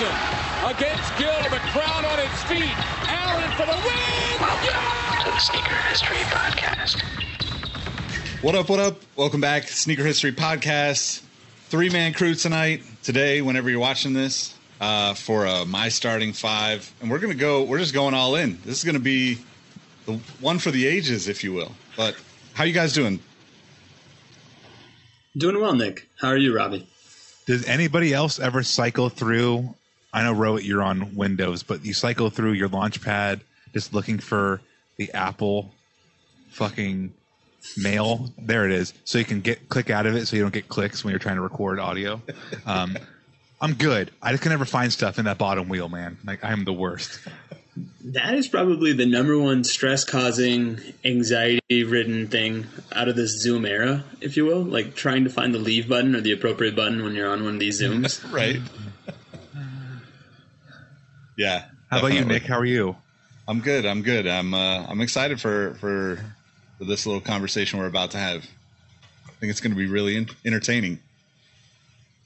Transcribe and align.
Iverson 0.00 0.76
against 0.76 1.18
Gill. 1.18 1.42
The 1.50 1.58
crowd 1.72 2.04
on 2.04 2.18
its 2.18 2.42
feet. 2.44 2.72
Allen 3.08 3.50
for 3.52 3.66
the 3.66 3.76
win. 3.84 4.40
Welcome 4.40 5.24
to 5.24 5.30
the 5.30 5.38
Sneaker 5.38 5.74
History 5.88 6.16
Podcast. 6.16 7.02
What 8.42 8.54
up, 8.54 8.68
what 8.70 8.80
up? 8.80 8.98
Welcome 9.16 9.40
back. 9.40 9.68
Sneaker 9.68 10.04
History 10.04 10.32
Podcast. 10.32 11.22
Three 11.68 11.90
man 11.90 12.14
crew 12.14 12.34
tonight, 12.34 12.82
today, 13.02 13.42
whenever 13.42 13.68
you're 13.68 13.80
watching 13.80 14.14
this, 14.14 14.54
uh, 14.80 15.14
for 15.14 15.46
uh, 15.46 15.64
my 15.66 15.88
starting 15.88 16.32
five. 16.32 16.90
And 17.00 17.10
we're 17.10 17.18
going 17.18 17.32
to 17.32 17.38
go, 17.38 17.62
we're 17.62 17.78
just 17.78 17.94
going 17.94 18.14
all 18.14 18.36
in. 18.36 18.58
This 18.64 18.78
is 18.78 18.84
going 18.84 18.94
to 18.94 19.00
be 19.00 19.38
the 20.06 20.14
one 20.40 20.58
for 20.58 20.70
the 20.70 20.86
ages, 20.86 21.28
if 21.28 21.44
you 21.44 21.52
will. 21.52 21.72
But 21.96 22.16
how 22.54 22.64
you 22.64 22.72
guys 22.72 22.94
doing? 22.94 23.20
Doing 25.36 25.60
well, 25.60 25.74
Nick. 25.74 26.08
How 26.20 26.28
are 26.28 26.38
you, 26.38 26.56
Robbie? 26.56 26.86
Does 27.46 27.66
anybody 27.66 28.14
else 28.14 28.38
ever 28.38 28.62
cycle 28.62 29.10
through? 29.10 29.74
I 30.12 30.22
know, 30.22 30.34
Rohit, 30.34 30.64
you're 30.64 30.82
on 30.82 31.14
Windows, 31.14 31.62
but 31.62 31.84
you 31.84 31.94
cycle 31.94 32.30
through 32.30 32.52
your 32.52 32.68
Launchpad 32.68 33.40
just 33.72 33.94
looking 33.94 34.18
for 34.18 34.60
the 34.96 35.12
Apple 35.12 35.72
fucking 36.50 37.12
mail. 37.76 38.30
There 38.38 38.66
it 38.66 38.72
is. 38.72 38.92
So 39.04 39.18
you 39.18 39.24
can 39.24 39.40
get 39.40 39.68
click 39.68 39.90
out 39.90 40.06
of 40.06 40.16
it, 40.16 40.26
so 40.26 40.36
you 40.36 40.42
don't 40.42 40.52
get 40.52 40.68
clicks 40.68 41.04
when 41.04 41.12
you're 41.12 41.20
trying 41.20 41.36
to 41.36 41.42
record 41.42 41.78
audio. 41.78 42.20
Um, 42.66 42.96
I'm 43.60 43.74
good. 43.74 44.10
I 44.22 44.30
just 44.30 44.42
can 44.42 44.50
never 44.50 44.64
find 44.64 44.92
stuff 44.92 45.18
in 45.18 45.26
that 45.26 45.38
bottom 45.38 45.68
wheel, 45.68 45.88
man. 45.88 46.18
Like 46.24 46.42
I 46.44 46.52
am 46.52 46.64
the 46.64 46.72
worst. 46.72 47.20
That 48.04 48.34
is 48.34 48.48
probably 48.48 48.92
the 48.94 49.06
number 49.06 49.38
one 49.38 49.64
stress 49.64 50.02
causing, 50.04 50.80
anxiety 51.04 51.84
ridden 51.84 52.26
thing 52.28 52.66
out 52.92 53.08
of 53.08 53.16
this 53.16 53.38
Zoom 53.38 53.66
era, 53.66 54.04
if 54.20 54.36
you 54.36 54.46
will. 54.46 54.62
Like 54.62 54.94
trying 54.94 55.24
to 55.24 55.30
find 55.30 55.54
the 55.54 55.58
leave 55.58 55.88
button 55.88 56.16
or 56.16 56.20
the 56.20 56.32
appropriate 56.32 56.74
button 56.74 57.04
when 57.04 57.14
you're 57.14 57.30
on 57.30 57.44
one 57.44 57.54
of 57.54 57.60
these 57.60 57.80
Zooms. 57.80 58.20
Right. 58.32 58.60
Yeah. 61.40 61.64
How 61.90 61.98
about 61.98 62.12
you. 62.12 62.24
Nick? 62.24 62.44
How 62.44 62.58
are 62.58 62.64
you? 62.66 62.96
I'm 63.48 63.60
good. 63.60 63.86
I'm 63.86 64.02
good. 64.02 64.26
I'm 64.26 64.52
uh, 64.52 64.86
I'm 64.86 65.00
excited 65.00 65.40
for, 65.40 65.74
for 65.74 66.16
for 66.78 66.84
this 66.84 67.06
little 67.06 67.20
conversation 67.20 67.78
we're 67.78 67.86
about 67.86 68.10
to 68.12 68.18
have. 68.18 68.46
I 69.26 69.32
think 69.40 69.50
it's 69.50 69.60
going 69.60 69.72
to 69.72 69.76
be 69.76 69.86
really 69.86 70.16
en- 70.16 70.28
entertaining. 70.44 71.00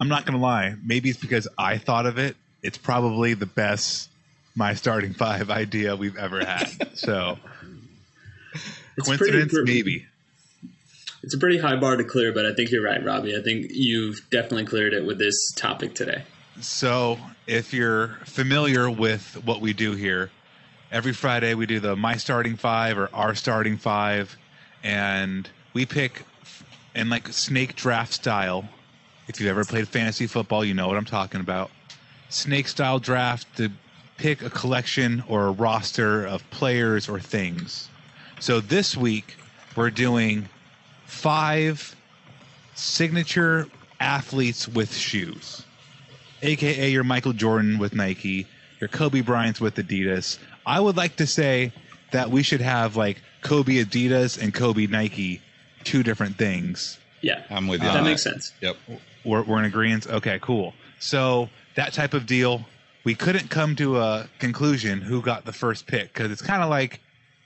I'm 0.00 0.08
not 0.08 0.26
gonna 0.26 0.38
lie. 0.38 0.74
Maybe 0.84 1.08
it's 1.08 1.18
because 1.20 1.46
I 1.56 1.78
thought 1.78 2.06
of 2.06 2.18
it. 2.18 2.36
It's 2.62 2.76
probably 2.76 3.34
the 3.34 3.46
best 3.46 4.10
my 4.56 4.74
starting 4.74 5.14
five 5.14 5.48
idea 5.62 5.94
we've 5.94 6.16
ever 6.16 6.44
had. 6.44 6.96
So 6.98 7.38
It's 8.96 9.06
coincidence, 9.06 9.52
pretty, 9.52 9.72
maybe. 9.72 10.06
It's 11.22 11.34
a 11.34 11.38
pretty 11.38 11.58
high 11.58 11.76
bar 11.76 11.96
to 11.96 12.04
clear, 12.04 12.32
but 12.32 12.44
I 12.44 12.52
think 12.52 12.70
you're 12.70 12.82
right, 12.82 13.02
Robbie. 13.02 13.36
I 13.36 13.42
think 13.42 13.68
you've 13.70 14.28
definitely 14.30 14.66
cleared 14.66 14.92
it 14.92 15.06
with 15.06 15.18
this 15.18 15.52
topic 15.52 15.94
today. 15.94 16.24
So, 16.60 17.18
if 17.48 17.74
you're 17.74 18.08
familiar 18.26 18.88
with 18.88 19.42
what 19.44 19.60
we 19.60 19.72
do 19.72 19.92
here, 19.92 20.30
every 20.92 21.12
Friday 21.12 21.54
we 21.54 21.66
do 21.66 21.80
the 21.80 21.96
my 21.96 22.16
starting 22.16 22.56
five 22.56 22.96
or 22.96 23.10
our 23.12 23.34
starting 23.34 23.76
five, 23.76 24.36
and 24.84 25.48
we 25.72 25.84
pick 25.84 26.22
in 26.94 27.10
like 27.10 27.26
snake 27.28 27.74
draft 27.74 28.12
style. 28.12 28.68
If 29.26 29.40
you've 29.40 29.48
ever 29.48 29.64
played 29.64 29.88
fantasy 29.88 30.28
football, 30.28 30.64
you 30.64 30.74
know 30.74 30.86
what 30.86 30.96
I'm 30.96 31.04
talking 31.04 31.40
about. 31.40 31.72
Snake 32.28 32.68
style 32.68 33.00
draft 33.00 33.48
to 33.56 33.68
pick 34.16 34.40
a 34.40 34.50
collection 34.50 35.24
or 35.26 35.48
a 35.48 35.50
roster 35.50 36.24
of 36.24 36.48
players 36.50 37.08
or 37.08 37.18
things. 37.18 37.88
So 38.38 38.60
this 38.60 38.96
week 38.96 39.36
we're 39.74 39.90
doing 39.90 40.48
five 41.06 41.96
signature 42.76 43.66
athletes 43.98 44.68
with 44.68 44.94
shoes 44.94 45.64
aka 46.44 46.88
your 46.90 47.04
Michael 47.04 47.32
Jordan 47.32 47.78
with 47.78 47.94
Nike, 47.94 48.46
your 48.80 48.88
Kobe 48.88 49.20
Bryant's 49.20 49.60
with 49.60 49.76
Adidas. 49.76 50.38
I 50.66 50.80
would 50.80 50.96
like 50.96 51.16
to 51.16 51.26
say 51.26 51.72
that 52.12 52.30
we 52.30 52.42
should 52.42 52.60
have 52.60 52.96
like 52.96 53.22
Kobe 53.42 53.82
Adidas 53.82 54.40
and 54.40 54.52
Kobe 54.54 54.86
Nike, 54.86 55.40
two 55.84 56.02
different 56.02 56.36
things. 56.36 56.98
Yeah, 57.20 57.42
I'm 57.50 57.68
with 57.68 57.82
you. 57.82 57.88
that 57.88 58.04
makes 58.04 58.22
sense. 58.22 58.52
Yep. 58.60 58.76
We're, 59.24 59.42
we're 59.42 59.58
in 59.58 59.64
agreement. 59.64 60.06
Okay, 60.06 60.38
cool. 60.42 60.74
So 61.00 61.48
that 61.74 61.92
type 61.92 62.14
of 62.14 62.26
deal, 62.26 62.64
we 63.04 63.14
couldn't 63.14 63.48
come 63.48 63.74
to 63.76 63.98
a 63.98 64.28
conclusion 64.38 65.00
who 65.00 65.22
got 65.22 65.44
the 65.44 65.52
first 65.52 65.86
pick 65.86 66.12
because 66.12 66.30
it's 66.30 66.42
kind 66.42 66.62
of 66.62 66.68
like 66.68 67.00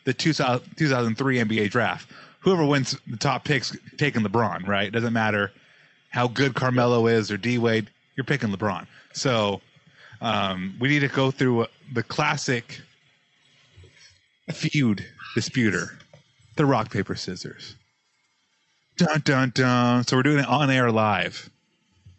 the 0.05 0.13
2000, 0.13 0.77
2003 0.77 1.39
NBA 1.39 1.71
draft. 1.71 2.11
Whoever 2.41 2.65
wins 2.65 2.97
the 3.07 3.17
top 3.17 3.45
picks 3.45 3.77
taking 3.97 4.23
LeBron, 4.23 4.67
right? 4.67 4.87
It 4.89 4.93
doesn't 4.93 5.13
matter 5.13 5.53
how 6.11 6.29
good 6.29 6.55
Carmelo 6.55 7.07
is 7.07 7.31
or 7.31 7.37
D 7.37 7.59
Wade, 7.59 7.91
you're 8.19 8.25
picking 8.25 8.51
LeBron. 8.51 8.85
So 9.13 9.61
um, 10.21 10.75
we 10.81 10.89
need 10.89 11.01
to 11.01 11.09
go 11.09 11.31
through 11.31 11.67
the 11.93 12.03
classic 12.03 12.81
feud 14.53 15.07
disputer, 15.37 15.97
the 16.57 16.67
rock 16.67 16.91
paper 16.91 17.15
scissors. 17.15 17.77
Dun 18.97 19.23
dun 19.25 19.53
dun. 19.55 20.03
So 20.05 20.17
we're 20.17 20.25
doing 20.25 20.41
it 20.41 20.49
on 20.49 20.69
air 20.69 20.91
live, 20.91 21.49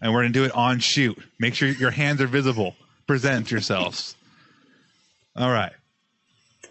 and 0.02 0.14
we're 0.14 0.22
gonna 0.22 0.30
do 0.34 0.46
it 0.46 0.54
on 0.54 0.80
shoot. 0.80 1.22
Make 1.38 1.54
sure 1.54 1.68
your 1.68 1.92
hands 1.92 2.22
are 2.22 2.28
visible. 2.28 2.76
Present 3.06 3.52
yourselves. 3.52 4.16
All 5.36 5.52
right. 5.52 5.74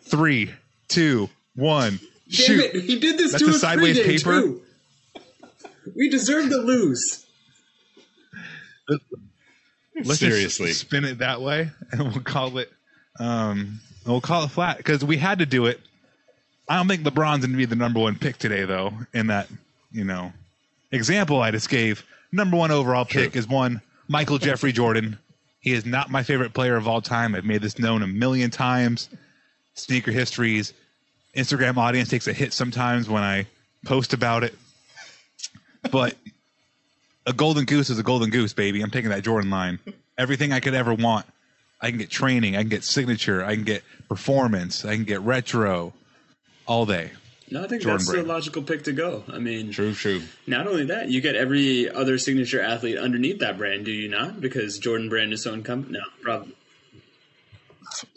Three, 0.05 0.53
two, 0.89 1.29
one. 1.55 2.01
Shoot. 2.31 2.75
It! 2.75 2.85
He 2.85 2.99
did 2.99 3.19
this 3.19 3.33
That's 3.33 3.45
to 3.45 3.51
a 3.51 3.55
us 3.55 3.61
sideways 3.61 4.01
paper? 4.01 4.41
too. 4.41 4.63
We 5.95 6.09
deserve 6.09 6.49
to 6.49 6.57
lose. 6.57 7.27
Let's 8.89 10.21
Seriously. 10.21 10.69
just 10.69 10.81
spin 10.81 11.05
it 11.05 11.19
that 11.19 11.41
way, 11.41 11.71
and 11.93 12.03
we'll 12.03 12.21
call 12.21 12.59
it. 12.59 12.73
Um, 13.19 13.81
we'll 14.07 14.21
call 14.21 14.45
it 14.45 14.49
flat 14.49 14.77
because 14.77 15.05
we 15.05 15.17
had 15.17 15.41
to 15.41 15.47
do 15.47 15.67
it. 15.67 15.81
I 16.69 16.77
don't 16.77 16.87
think 16.87 17.03
LeBron's 17.03 17.41
going 17.41 17.53
to 17.53 17.57
be 17.57 17.65
the 17.65 17.77
number 17.77 17.99
one 18.01 18.15
pick 18.15 18.39
today, 18.39 18.65
though. 18.65 18.93
In 19.13 19.29
that, 19.29 19.49
you 19.91 20.05
know, 20.05 20.33
example 20.93 21.41
I 21.41 21.51
just 21.51 21.69
gave, 21.69 22.05
number 22.31 22.57
one 22.57 22.71
overall 22.71 23.05
pick 23.05 23.35
is 23.37 23.49
one 23.49 23.81
Michael 24.07 24.39
Jeffrey 24.39 24.73
Jordan. 24.73 25.19
He 25.61 25.73
is 25.73 25.85
not 25.85 26.11
my 26.11 26.23
favorite 26.23 26.55
player 26.55 26.77
of 26.77 26.87
all 26.87 27.01
time. 27.01 27.35
I've 27.35 27.45
made 27.45 27.63
this 27.63 27.79
known 27.79 28.03
a 28.03 28.07
million 28.07 28.51
times. 28.51 29.09
Sneaker 29.75 30.13
histories, 30.13 30.73
Instagram 31.35 31.77
audience 31.77 32.09
takes 32.09 32.27
a 32.27 32.33
hit 32.33 32.53
sometimes 32.53 33.09
when 33.09 33.23
I 33.23 33.47
post 33.85 34.13
about 34.13 34.45
it, 34.45 34.55
but 35.91 36.17
a 37.29 37.33
golden 37.33 37.65
goose 37.65 37.91
is 37.91 37.99
a 37.99 38.03
golden 38.03 38.31
goose, 38.31 38.53
baby. 38.53 38.81
I'm 38.83 38.91
taking 38.91 39.11
that 39.11 39.23
Jordan 39.23 39.51
line. 39.51 39.79
Everything 40.19 40.53
I 40.53 40.61
could 40.61 40.75
ever 40.75 40.95
want. 40.95 41.27
I 41.81 41.91
can 41.91 41.99
get 41.99 42.11
training, 42.11 42.57
I 42.57 42.61
can 42.63 42.69
get 42.71 42.83
signature, 42.83 43.45
I 43.45 43.55
can 43.55 43.63
get 43.63 43.85
performance, 44.09 44.85
I 44.85 44.97
can 44.97 45.05
get 45.05 45.21
retro 45.21 45.93
all 46.67 46.85
day. 46.87 47.13
No, 47.53 47.63
I 47.63 47.69
think 47.69 47.83
Jordan 47.83 47.99
that's 47.99 48.11
Brand. 48.11 48.25
the 48.27 48.33
logical 48.33 48.63
pick 48.63 48.83
to 48.85 48.93
go. 48.93 49.23
I 49.33 49.39
mean, 49.39 49.71
True, 49.71 49.95
true. 49.95 50.21
not 50.49 50.67
only 50.67 50.87
that, 50.87 51.09
you 51.09 51.21
get 51.21 51.37
every 51.37 51.89
other 51.89 52.19
signature 52.19 52.61
athlete 52.61 52.99
underneath 52.99 53.39
that 53.39 53.57
brand, 53.59 53.85
do 53.85 53.93
you 53.93 54.09
not? 54.09 54.41
Because 54.41 54.79
Jordan 54.81 55.09
Brand 55.09 55.33
is 55.33 55.43
so 55.45 55.55
incumbent. 55.55 55.93
No, 55.93 56.01
probably. 56.21 56.53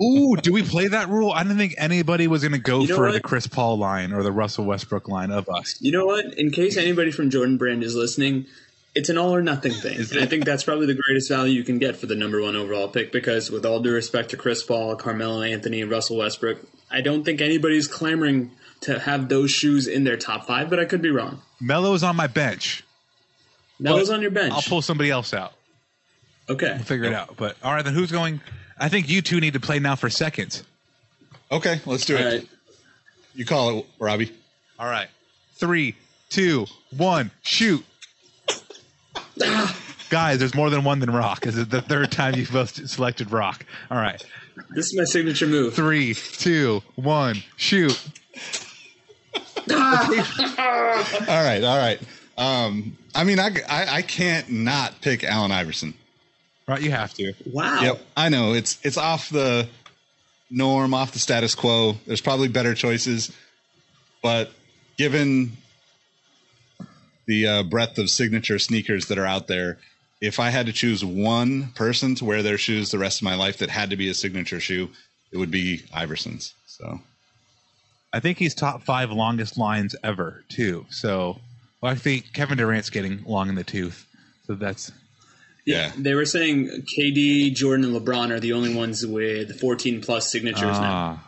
Ooh, 0.02 0.36
do 0.36 0.52
we 0.52 0.64
play 0.64 0.88
that 0.88 1.08
rule? 1.08 1.32
I 1.32 1.44
didn't 1.44 1.58
think 1.58 1.76
anybody 1.78 2.28
was 2.28 2.42
going 2.42 2.52
to 2.52 2.58
go 2.58 2.82
You 2.82 2.88
know 2.90 2.96
for 2.96 3.06
what? 3.06 3.14
the 3.14 3.22
Chris 3.22 3.48
Paul 3.48 3.78
line 3.78 4.12
or 4.12 4.22
the 4.24 4.32
Russell 4.32 4.66
Westbrook 4.66 5.08
line 5.08 5.32
of 5.32 5.48
us. 5.50 5.78
You 5.80 5.92
know 5.92 6.06
what? 6.06 6.38
In 6.38 6.52
case 6.52 6.76
anybody 6.78 7.12
from 7.12 7.30
Jordan 7.30 7.58
Brand 7.58 7.84
is 7.84 7.96
listening, 7.96 8.48
it's 8.94 9.10
an 9.10 9.18
all 9.18 9.34
or 9.34 9.42
nothing 9.42 9.72
thing. 9.72 9.98
And 10.00 10.20
I 10.20 10.26
think 10.26 10.46
that's 10.46 10.64
probably 10.64 10.86
the 10.86 10.96
greatest 11.02 11.30
value 11.30 11.54
you 11.54 11.64
can 11.64 11.80
get 11.80 11.96
for 11.96 12.06
the 12.08 12.16
number 12.16 12.42
one 12.42 12.56
overall 12.56 12.88
pick 12.90 13.12
because, 13.12 13.50
with 13.50 13.66
all 13.66 13.80
due 13.80 13.94
respect 13.94 14.30
to 14.32 14.38
Chris 14.38 14.64
Paul, 14.64 14.96
Carmelo 14.96 15.42
Anthony, 15.42 15.84
Russell 15.84 16.18
Westbrook, 16.18 16.60
I 16.90 17.02
don't 17.02 17.24
think 17.24 17.40
anybody's 17.42 17.88
clamoring 17.88 18.52
to 18.82 19.00
have 19.00 19.30
those 19.30 19.52
shoes 19.52 19.88
in 19.88 20.04
their 20.04 20.18
top 20.18 20.46
five, 20.48 20.70
but 20.70 20.80
I 20.80 20.86
could 20.86 21.02
be 21.02 21.12
wrong. 21.12 21.42
Melo's 21.60 22.04
on 22.04 22.16
my 22.16 22.28
bench. 22.28 22.84
Melo's 23.80 24.10
on 24.10 24.22
your 24.22 24.32
bench. 24.32 24.54
I'll 24.54 24.62
pull 24.62 24.82
somebody 24.82 25.10
else 25.10 25.34
out. 25.34 25.54
okay. 26.50 26.74
We'll 26.76 26.84
figure 26.84 27.06
it 27.06 27.14
out. 27.14 27.36
But 27.38 27.56
all 27.64 27.74
right, 27.74 27.84
then 27.86 27.94
who's 27.94 28.12
going? 28.12 28.42
I 28.80 28.90
think 28.90 29.08
you 29.10 29.22
two 29.22 29.40
need 29.40 29.54
to 29.54 29.60
play 29.60 29.80
now 29.80 29.96
for 29.96 30.10
seconds. 30.10 30.64
Okay, 31.52 31.80
let's 31.86 32.06
do 32.06 32.18
All 32.18 32.24
it. 32.24 32.26
right. 32.26 32.50
You 33.36 33.46
call 33.46 33.80
it, 33.80 33.86
Robbie. 34.00 34.32
All 34.80 34.88
right. 34.88 35.08
Three, 35.56 35.96
two, 36.30 36.66
one, 36.98 37.32
shoot. 37.42 37.86
Guys, 40.10 40.40
there's 40.40 40.54
more 40.54 40.70
than 40.70 40.84
one 40.84 41.00
than 41.00 41.12
Rock. 41.12 41.42
This 41.42 41.56
is 41.56 41.68
the 41.68 41.82
third 41.82 42.12
time 42.12 42.36
you've 42.36 42.52
both 42.52 42.90
selected 42.90 43.32
Rock. 43.32 43.66
All 43.90 43.98
right. 43.98 44.22
This 44.72 44.88
is 44.88 44.98
my 44.98 45.06
signature 45.06 45.48
move. 45.48 45.74
Three, 45.74 46.14
two, 46.14 46.82
one, 46.96 47.42
shoot. 47.56 47.98
All 49.70 49.76
right, 49.78 51.64
all 51.64 51.78
right. 51.78 52.00
Um, 52.38 52.98
I 53.14 53.24
mean, 53.24 53.40
I, 53.40 53.50
I, 53.70 53.98
I 53.98 54.02
can't 54.02 54.50
not 54.50 55.00
pick 55.02 55.24
Allen 55.24 55.52
Iverson. 55.52 55.94
Right, 56.68 56.82
you 56.82 56.92
have 56.92 57.14
to. 57.16 57.34
Wow. 57.46 57.82
Yep, 57.82 58.02
I 58.18 58.30
know 58.30 58.54
it's 58.54 58.80
it's 58.84 58.98
off 58.98 59.30
the 59.30 59.68
norm, 60.50 60.94
off 60.94 61.12
the 61.12 61.20
status 61.20 61.54
quo. 61.54 61.96
There's 62.08 62.22
probably 62.22 62.48
better 62.48 62.74
choices, 62.74 63.32
but 64.22 64.52
given 64.98 65.58
the 67.32 67.48
uh, 67.48 67.64
breadth 67.64 67.98
of 67.98 68.10
signature 68.10 68.60
sneakers 68.60 69.06
that 69.06 69.18
are 69.18 69.26
out 69.26 69.48
there, 69.48 69.78
if 70.20 70.38
I 70.38 70.50
had 70.50 70.66
to 70.66 70.74
choose 70.74 71.04
one 71.04 71.72
person 71.76 72.14
to 72.16 72.26
wear 72.26 72.44
their 72.44 72.58
shoes 72.58 72.92
the 72.92 73.00
rest 73.00 73.22
of 73.22 73.24
my 73.24 73.36
life 73.36 73.60
that 73.60 73.70
had 73.70 73.92
to 73.92 73.96
be 73.96 74.10
a 74.10 74.14
signature 74.14 74.60
shoe, 74.60 74.90
it 75.32 75.38
would 75.38 75.50
be 75.50 75.84
Iverson's. 75.94 76.54
So 76.66 77.00
I 78.12 78.20
think 78.20 78.38
he's 78.38 78.54
top 78.54 78.84
five 78.84 79.12
longest 79.12 79.58
lines 79.58 79.96
ever, 80.04 80.44
too. 80.50 80.86
So, 80.90 81.40
well, 81.80 81.94
I 81.94 81.96
think 81.96 82.34
Kevin 82.34 82.58
Durant's 82.58 82.90
getting 82.90 83.24
long 83.24 83.48
in 83.48 83.56
the 83.56 83.64
tooth. 83.64 84.06
So 84.46 84.56
that's 84.56 84.92
yeah, 85.66 85.94
They 85.98 86.16
were 86.16 86.26
saying 86.26 86.86
KD, 86.98 87.56
Jordan, 87.56 87.86
and 87.86 87.96
LeBron 87.96 88.32
are 88.32 88.42
the 88.42 88.52
only 88.52 88.76
ones 88.76 89.08
with 89.08 89.58
14 89.58 90.02
plus 90.02 90.30
signatures 90.30 90.80
now. 90.80 90.92
ah. 90.94 91.28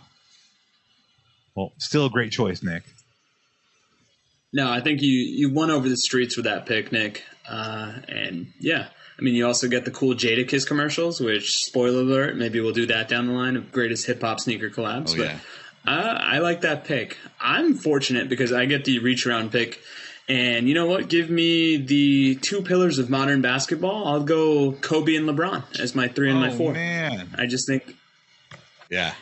Well, 1.56 1.72
still 1.78 2.08
a 2.08 2.10
great 2.10 2.34
choice, 2.34 2.62
Nick. 2.62 2.84
No, 4.54 4.72
I 4.72 4.80
think 4.82 5.02
you 5.02 5.12
you 5.12 5.52
won 5.52 5.72
over 5.72 5.90
the 5.90 5.98
streets 5.98 6.38
with 6.38 6.46
that 6.46 6.66
picnic, 6.66 7.24
Uh, 7.50 7.94
and 8.08 8.54
yeah, 8.60 8.88
I 9.18 9.22
mean, 9.22 9.36
you 9.36 9.46
also 9.46 9.68
get 9.68 9.86
the 9.86 9.92
cool 9.92 10.14
Jadakiss 10.14 10.68
commercials, 10.68 11.20
which 11.20 11.50
spoiler 11.50 12.02
alert, 12.02 12.38
maybe 12.38 12.60
we'll 12.62 12.72
do 12.72 12.86
that 12.88 13.10
down 13.10 13.28
the 13.28 13.34
line 13.34 13.56
of 13.56 13.72
greatest 13.72 14.06
hip 14.06 14.22
hop 14.22 14.40
sneaker 14.40 14.70
collabs. 14.70 15.14
Oh, 15.14 15.18
but 15.18 15.26
yeah. 15.26 15.40
uh, 15.86 16.18
I 16.20 16.40
like 16.40 16.62
that 16.62 16.86
pick. 16.86 17.18
I'm 17.40 17.76
fortunate 17.76 18.30
because 18.30 18.52
I 18.52 18.66
get 18.66 18.86
the 18.86 19.00
reach 19.00 19.28
around 19.28 19.52
pick. 19.52 19.82
And 20.30 20.70
you 20.70 20.74
know 20.74 20.86
what? 20.86 21.10
Give 21.10 21.30
me 21.30 21.76
the 21.76 22.36
two 22.36 22.62
pillars 22.62 22.98
of 22.98 23.10
modern 23.10 23.42
basketball. 23.42 24.08
I'll 24.08 24.24
go 24.24 24.72
Kobe 24.72 25.16
and 25.16 25.28
LeBron 25.28 25.80
as 25.82 25.96
my 25.96 26.08
three 26.08 26.30
and 26.30 26.40
my 26.40 26.50
oh, 26.50 26.58
four. 26.58 26.74
man. 26.74 27.30
I 27.38 27.46
just 27.46 27.68
think 27.68 27.96
yeah. 28.90 29.14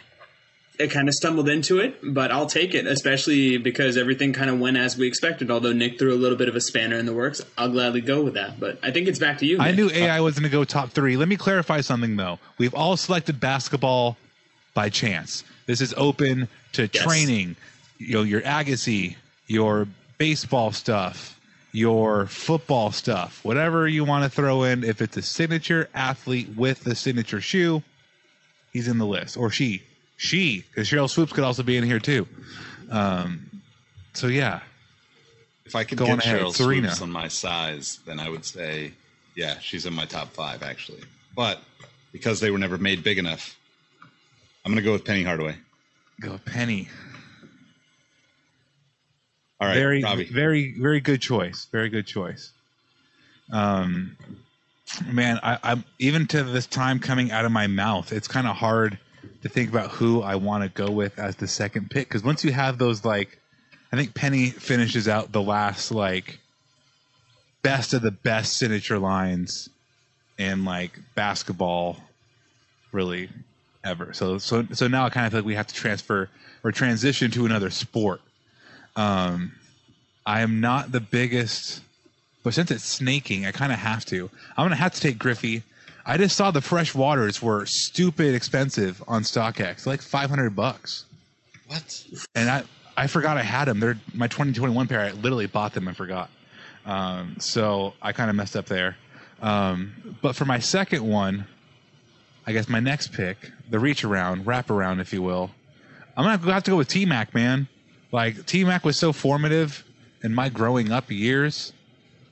It 0.79 0.89
kind 0.89 1.07
of 1.07 1.13
stumbled 1.13 1.47
into 1.49 1.79
it, 1.79 1.99
but 2.01 2.31
I'll 2.31 2.47
take 2.47 2.73
it, 2.73 2.87
especially 2.87 3.57
because 3.57 3.97
everything 3.97 4.33
kind 4.33 4.49
of 4.49 4.59
went 4.59 4.77
as 4.77 4.97
we 4.97 5.07
expected. 5.07 5.51
Although 5.51 5.73
Nick 5.73 5.99
threw 5.99 6.13
a 6.13 6.15
little 6.17 6.37
bit 6.37 6.49
of 6.49 6.55
a 6.55 6.61
spanner 6.61 6.97
in 6.97 7.05
the 7.05 7.13
works, 7.13 7.41
I'll 7.57 7.69
gladly 7.69 8.01
go 8.01 8.23
with 8.23 8.33
that. 8.33 8.59
But 8.59 8.79
I 8.81 8.91
think 8.91 9.07
it's 9.07 9.19
back 9.19 9.37
to 9.39 9.45
you. 9.45 9.59
I 9.59 9.71
knew 9.71 9.89
AI 9.91 10.19
was 10.21 10.35
going 10.35 10.49
to 10.49 10.55
go 10.55 10.63
top 10.63 10.89
three. 10.89 11.17
Let 11.17 11.27
me 11.27 11.35
clarify 11.35 11.81
something, 11.81 12.15
though. 12.15 12.39
We've 12.57 12.73
all 12.73 12.97
selected 12.97 13.39
basketball 13.39 14.17
by 14.73 14.89
chance. 14.89 15.43
This 15.67 15.81
is 15.81 15.93
open 15.97 16.47
to 16.73 16.89
Yes. 16.91 17.03
training, 17.03 17.55
you 17.99 18.13
know, 18.13 18.23
your 18.23 18.41
Agassi, 18.41 19.15
your 19.47 19.87
baseball 20.17 20.71
stuff, 20.71 21.37
your 21.73 22.25
football 22.27 22.91
stuff, 22.91 23.39
whatever 23.43 23.87
you 23.87 24.03
want 24.03 24.23
to 24.23 24.29
throw 24.29 24.63
in. 24.63 24.83
If 24.83 25.01
it's 25.01 25.17
a 25.17 25.21
signature 25.21 25.89
athlete 25.93 26.49
with 26.55 26.87
a 26.87 26.95
signature 26.95 27.39
shoe, 27.41 27.83
he's 28.73 28.87
in 28.87 28.97
the 28.97 29.05
list, 29.05 29.37
or 29.37 29.51
she, 29.51 29.83
she, 30.21 30.63
because 30.69 30.87
Sheryl 30.87 31.09
Swoopes 31.09 31.33
could 31.33 31.43
also 31.43 31.63
be 31.63 31.77
in 31.77 31.83
here 31.83 31.99
too. 31.99 32.27
Um, 32.91 33.49
so 34.13 34.27
yeah, 34.27 34.59
If 35.65 35.75
I 35.75 35.83
could 35.83 35.97
Go 35.97 36.05
get 36.05 36.19
ahead, 36.19 36.41
Cheryl 36.41 36.53
Serena. 36.53 36.89
Swoopes 36.89 37.01
on 37.01 37.11
my 37.11 37.27
size, 37.27 37.99
then 38.05 38.19
I 38.19 38.29
would 38.29 38.45
say, 38.45 38.93
yeah, 39.35 39.57
she's 39.59 39.87
in 39.87 39.93
my 39.93 40.05
top 40.05 40.31
five 40.33 40.61
actually. 40.61 41.01
But 41.35 41.59
because 42.11 42.39
they 42.39 42.51
were 42.51 42.59
never 42.59 42.77
made 42.77 43.03
big 43.03 43.17
enough, 43.17 43.57
I'm 44.63 44.71
going 44.71 44.83
to 44.83 44.85
go 44.85 44.91
with 44.93 45.05
Penny 45.05 45.23
Hardaway. 45.23 45.55
go 46.19 46.37
Penny. 46.45 46.87
All 49.59 49.67
right, 49.67 49.73
very 49.75 50.03
Robbie. 50.03 50.25
very 50.25 50.73
very 50.79 50.99
good 50.99 51.21
choice 51.21 51.67
very 51.71 51.89
good 51.89 52.07
choice 52.07 52.51
um 53.51 54.17
man 55.05 55.39
I, 55.43 55.59
i'm 55.63 55.83
even 55.99 56.25
to 56.27 56.43
this 56.43 56.65
time 56.65 56.97
coming 56.99 57.31
out 57.31 57.45
of 57.45 57.51
my 57.51 57.67
mouth 57.67 58.11
it's 58.11 58.27
kind 58.27 58.47
of 58.47 58.55
hard 58.55 58.97
to 59.41 59.49
think 59.49 59.69
about 59.69 59.91
who 59.91 60.21
i 60.21 60.35
want 60.35 60.63
to 60.63 60.69
go 60.69 60.91
with 60.91 61.17
as 61.19 61.35
the 61.37 61.47
second 61.47 61.89
pick 61.89 62.07
because 62.07 62.23
once 62.23 62.43
you 62.43 62.51
have 62.51 62.77
those 62.77 63.03
like 63.03 63.39
i 63.91 63.95
think 63.95 64.13
penny 64.13 64.49
finishes 64.49 65.07
out 65.07 65.31
the 65.31 65.41
last 65.41 65.91
like 65.91 66.39
best 67.61 67.93
of 67.93 68.01
the 68.01 68.11
best 68.11 68.57
signature 68.57 68.99
lines 68.99 69.69
in 70.37 70.65
like 70.65 70.99
basketball 71.15 71.97
really 72.91 73.29
ever 73.83 74.13
so 74.13 74.37
so 74.37 74.65
so 74.73 74.87
now 74.87 75.05
i 75.05 75.09
kind 75.09 75.25
of 75.25 75.31
feel 75.31 75.39
like 75.39 75.45
we 75.47 75.55
have 75.55 75.67
to 75.67 75.75
transfer 75.75 76.29
or 76.63 76.71
transition 76.71 77.31
to 77.31 77.45
another 77.45 77.69
sport 77.69 78.21
um, 78.95 79.53
I 80.25 80.41
am 80.41 80.59
not 80.59 80.91
the 80.91 80.99
biggest, 80.99 81.81
but 82.43 82.53
since 82.53 82.71
it's 82.71 82.83
snaking, 82.83 83.45
I 83.45 83.51
kind 83.51 83.71
of 83.71 83.79
have 83.79 84.05
to. 84.05 84.29
I'm 84.57 84.65
gonna 84.65 84.75
have 84.75 84.93
to 84.93 85.01
take 85.01 85.17
Griffey. 85.17 85.63
I 86.05 86.17
just 86.17 86.35
saw 86.35 86.51
the 86.51 86.61
fresh 86.61 86.95
waters 86.95 87.41
were 87.41 87.65
stupid 87.65 88.33
expensive 88.33 89.03
on 89.07 89.23
StockX, 89.23 89.85
like 89.85 90.01
500 90.01 90.55
bucks, 90.55 91.05
what? 91.67 92.05
and 92.35 92.49
I 92.49 92.63
I 92.97 93.07
forgot 93.07 93.37
I 93.37 93.43
had 93.43 93.65
them. 93.65 93.79
They're 93.79 93.97
my 94.13 94.27
2021 94.27 94.87
pair. 94.87 94.99
I 94.99 95.11
literally 95.11 95.47
bought 95.47 95.73
them 95.73 95.87
and 95.87 95.95
forgot. 95.95 96.29
Um, 96.85 97.37
so 97.39 97.93
I 98.01 98.11
kind 98.11 98.29
of 98.29 98.35
messed 98.35 98.55
up 98.55 98.65
there. 98.65 98.97
Um, 99.41 100.17
but 100.21 100.35
for 100.35 100.45
my 100.45 100.59
second 100.59 101.07
one, 101.07 101.47
I 102.45 102.53
guess 102.53 102.67
my 102.67 102.79
next 102.79 103.13
pick, 103.13 103.51
the 103.69 103.79
reach 103.79 104.03
around, 104.03 104.45
wrap 104.45 104.69
around, 104.69 104.99
if 104.99 105.13
you 105.13 105.21
will, 105.21 105.51
I'm 106.17 106.25
gonna 106.25 106.53
have 106.53 106.63
to 106.63 106.71
go 106.71 106.77
with 106.77 106.87
T 106.87 107.05
Mac, 107.05 107.33
man. 107.33 107.67
Like 108.11 108.45
T 108.45 108.63
Mac 108.63 108.83
was 108.83 108.97
so 108.97 109.13
formative 109.13 109.83
in 110.23 110.33
my 110.33 110.49
growing 110.49 110.91
up 110.91 111.09
years. 111.09 111.73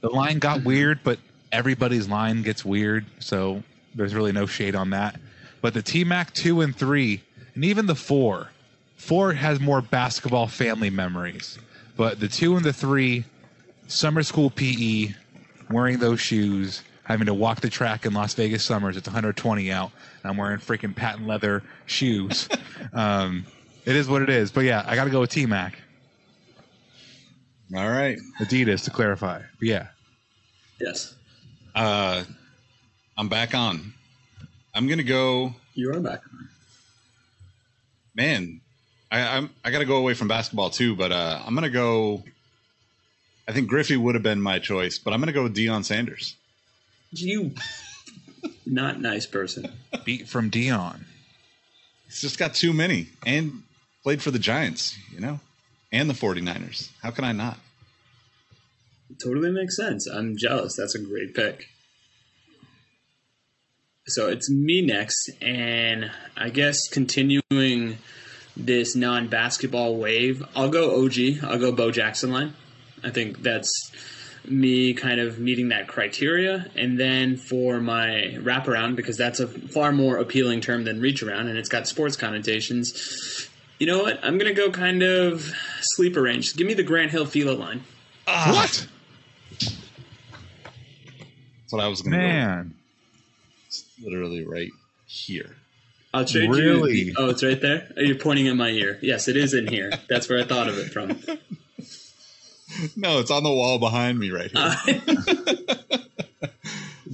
The 0.02 0.10
line 0.10 0.40
got 0.40 0.64
weird, 0.64 1.00
but 1.04 1.20
everybody's 1.52 2.08
line 2.08 2.42
gets 2.42 2.64
weird, 2.64 3.06
so 3.20 3.64
there's 3.96 4.14
really 4.16 4.32
no 4.32 4.46
shade 4.46 4.76
on 4.76 4.92
that. 4.92 5.20
But 5.62 5.74
the 5.74 5.82
T 5.82 6.04
Mac 6.04 6.34
two 6.34 6.62
and 6.62 6.76
three, 6.76 7.22
and 7.56 7.66
even 7.66 7.86
the 7.86 7.96
four, 7.96 8.50
four 8.96 9.34
has 9.34 9.60
more 9.60 9.82
basketball 9.82 10.48
family 10.48 10.90
memories. 10.90 11.60
But 11.98 12.20
the 12.20 12.28
two 12.28 12.56
and 12.56 12.64
the 12.66 12.72
three, 12.74 13.26
summer 13.88 14.24
school 14.24 14.50
PE, 14.50 15.14
wearing 15.70 16.00
those 16.00 16.22
shoes, 16.22 16.82
having 17.04 17.26
to 17.26 17.34
walk 17.34 17.60
the 17.60 17.70
track 17.70 18.06
in 18.06 18.14
Las 18.14 18.34
Vegas 18.36 18.64
summers. 18.64 18.96
It's 18.96 19.08
120 19.08 19.72
out, 19.72 19.92
and 20.24 20.32
I'm 20.32 20.38
wearing 20.38 20.60
freaking 20.60 20.96
patent 20.96 21.28
leather 21.28 21.62
shoes. 21.88 22.48
um, 22.94 23.46
it 23.86 23.96
is 23.96 24.08
what 24.08 24.22
it 24.22 24.30
is. 24.30 24.52
But 24.52 24.62
yeah, 24.62 24.84
I 24.88 24.96
got 24.96 25.06
to 25.06 25.10
go 25.10 25.20
with 25.20 25.32
T 25.32 25.46
Mac, 25.46 25.78
All 27.76 27.90
right. 27.90 28.18
Adidas 28.40 28.84
to 28.86 28.92
clarify. 28.92 29.40
But 29.60 29.68
yeah, 29.68 29.88
Yes, 30.80 31.16
Uh, 31.76 32.24
I'm 33.20 33.28
back 33.28 33.54
on. 33.54 33.94
I'm 34.74 34.88
going 34.88 35.00
to 35.00 35.04
go, 35.04 35.54
you 35.74 35.92
are 35.92 36.00
back. 36.00 36.22
man, 38.16 38.62
I, 39.12 39.36
I'm, 39.36 39.50
I 39.66 39.72
got 39.72 39.80
to 39.80 39.86
go 39.86 39.98
away 39.98 40.14
from 40.14 40.30
basketball 40.30 40.70
too, 40.70 40.96
but 40.96 41.12
uh, 41.12 41.42
I'm 41.46 41.54
going 41.54 41.66
to 41.66 41.70
go. 41.70 42.24
I 43.46 43.52
think 43.52 43.68
Griffey 43.68 43.98
would 43.98 44.16
have 44.16 44.24
been 44.24 44.42
my 44.42 44.58
choice, 44.58 45.00
but 45.00 45.12
I'm 45.12 45.20
going 45.20 45.28
to 45.28 45.34
go 45.34 45.44
with 45.44 45.54
Deion 45.54 45.84
Sanders. 45.84 46.38
You 47.12 47.52
not 48.66 49.02
nice 49.02 49.26
person. 49.26 49.70
beat 50.06 50.30
from 50.30 50.50
Deion. 50.50 51.02
He's 52.06 52.22
just 52.22 52.40
got 52.40 52.54
too 52.54 52.72
many 52.72 53.10
and 53.26 53.64
played 54.02 54.22
for 54.22 54.32
the 54.32 54.40
Giants, 54.40 54.98
you 55.12 55.20
know, 55.20 55.42
and 55.92 56.10
the 56.10 56.14
49ers. 56.14 56.90
How 57.04 57.12
can 57.12 57.26
I 57.26 57.34
not? 57.34 57.58
Totally 59.22 59.52
makes 59.52 59.76
sense. 59.76 60.08
I'm 60.08 60.38
jealous. 60.38 60.78
That's 60.78 60.96
a 60.96 61.00
great 61.00 61.36
pick. 61.36 61.68
So 64.10 64.30
it's 64.30 64.50
me 64.50 64.82
next, 64.82 65.30
and 65.42 66.12
I 66.36 66.50
guess 66.50 66.88
continuing 66.88 67.98
this 68.58 68.96
non-basketball 68.96 69.96
wave, 69.96 70.44
I'll 70.56 70.70
go 70.70 71.04
OG. 71.04 71.44
I'll 71.44 71.60
go 71.60 71.72
Bo 71.72 71.92
Jackson 71.92 72.32
line. 72.32 72.54
I 73.04 73.10
think 73.10 73.42
that's 73.42 73.92
me 74.46 74.94
kind 74.94 75.20
of 75.20 75.40
meeting 75.40 75.70
that 75.70 75.88
criteria. 75.88 76.70
And 76.76 77.00
then 77.00 77.38
for 77.38 77.80
my 77.80 78.36
wraparound, 78.38 78.96
because 78.96 79.18
that's 79.18 79.40
a 79.40 79.48
far 79.48 79.92
more 79.92 80.18
appealing 80.18 80.62
term 80.62 80.84
than 80.84 81.00
reach 81.00 81.24
around 81.24 81.48
and 81.48 81.58
it's 81.58 81.70
got 81.70 81.88
sports 81.88 82.16
connotations, 82.16 83.50
you 83.80 83.88
know 83.88 84.04
what? 84.04 84.20
I'm 84.24 84.38
going 84.38 84.54
to 84.54 84.60
go 84.60 84.72
kind 84.72 85.04
of 85.04 85.54
sleeper 85.82 86.22
range. 86.22 86.56
Give 86.56 86.68
me 86.68 86.74
the 86.74 86.84
Grant 86.84 87.12
Hill 87.12 87.26
Fila 87.26 87.54
line. 87.54 87.84
Ah. 88.28 88.52
What? 88.54 88.88
That's 91.62 91.74
what 91.74 91.84
I 91.84 91.88
was 91.88 92.02
going 92.02 92.14
to. 92.14 92.18
Man, 92.18 92.58
with. 92.68 92.79
Literally 94.04 94.46
right 94.46 94.72
here. 95.08 95.56
I'll 96.14 96.26
trade 96.26 96.50
Really? 96.50 96.94
you. 97.06 97.14
Oh, 97.18 97.30
it's 97.30 97.44
right 97.44 97.60
there? 97.62 97.92
Oh, 97.98 98.02
you're 98.02 98.16
pointing 98.16 98.48
at 98.48 98.56
my 98.56 98.70
ear. 98.70 98.98
Yes, 99.02 99.28
it 99.28 99.38
is 99.38 99.54
in 99.54 99.68
here. 99.68 99.92
That's 100.10 100.28
where 100.28 100.40
I 100.40 100.44
thought 100.44 100.68
of 100.68 100.78
it 100.78 100.92
from. 100.92 101.20
No, 102.96 103.20
it's 103.20 103.32
on 103.32 103.42
the 103.44 103.50
wall 103.52 103.80
behind 103.80 104.20
me 104.20 104.30
right 104.30 104.52
here. 104.52 104.62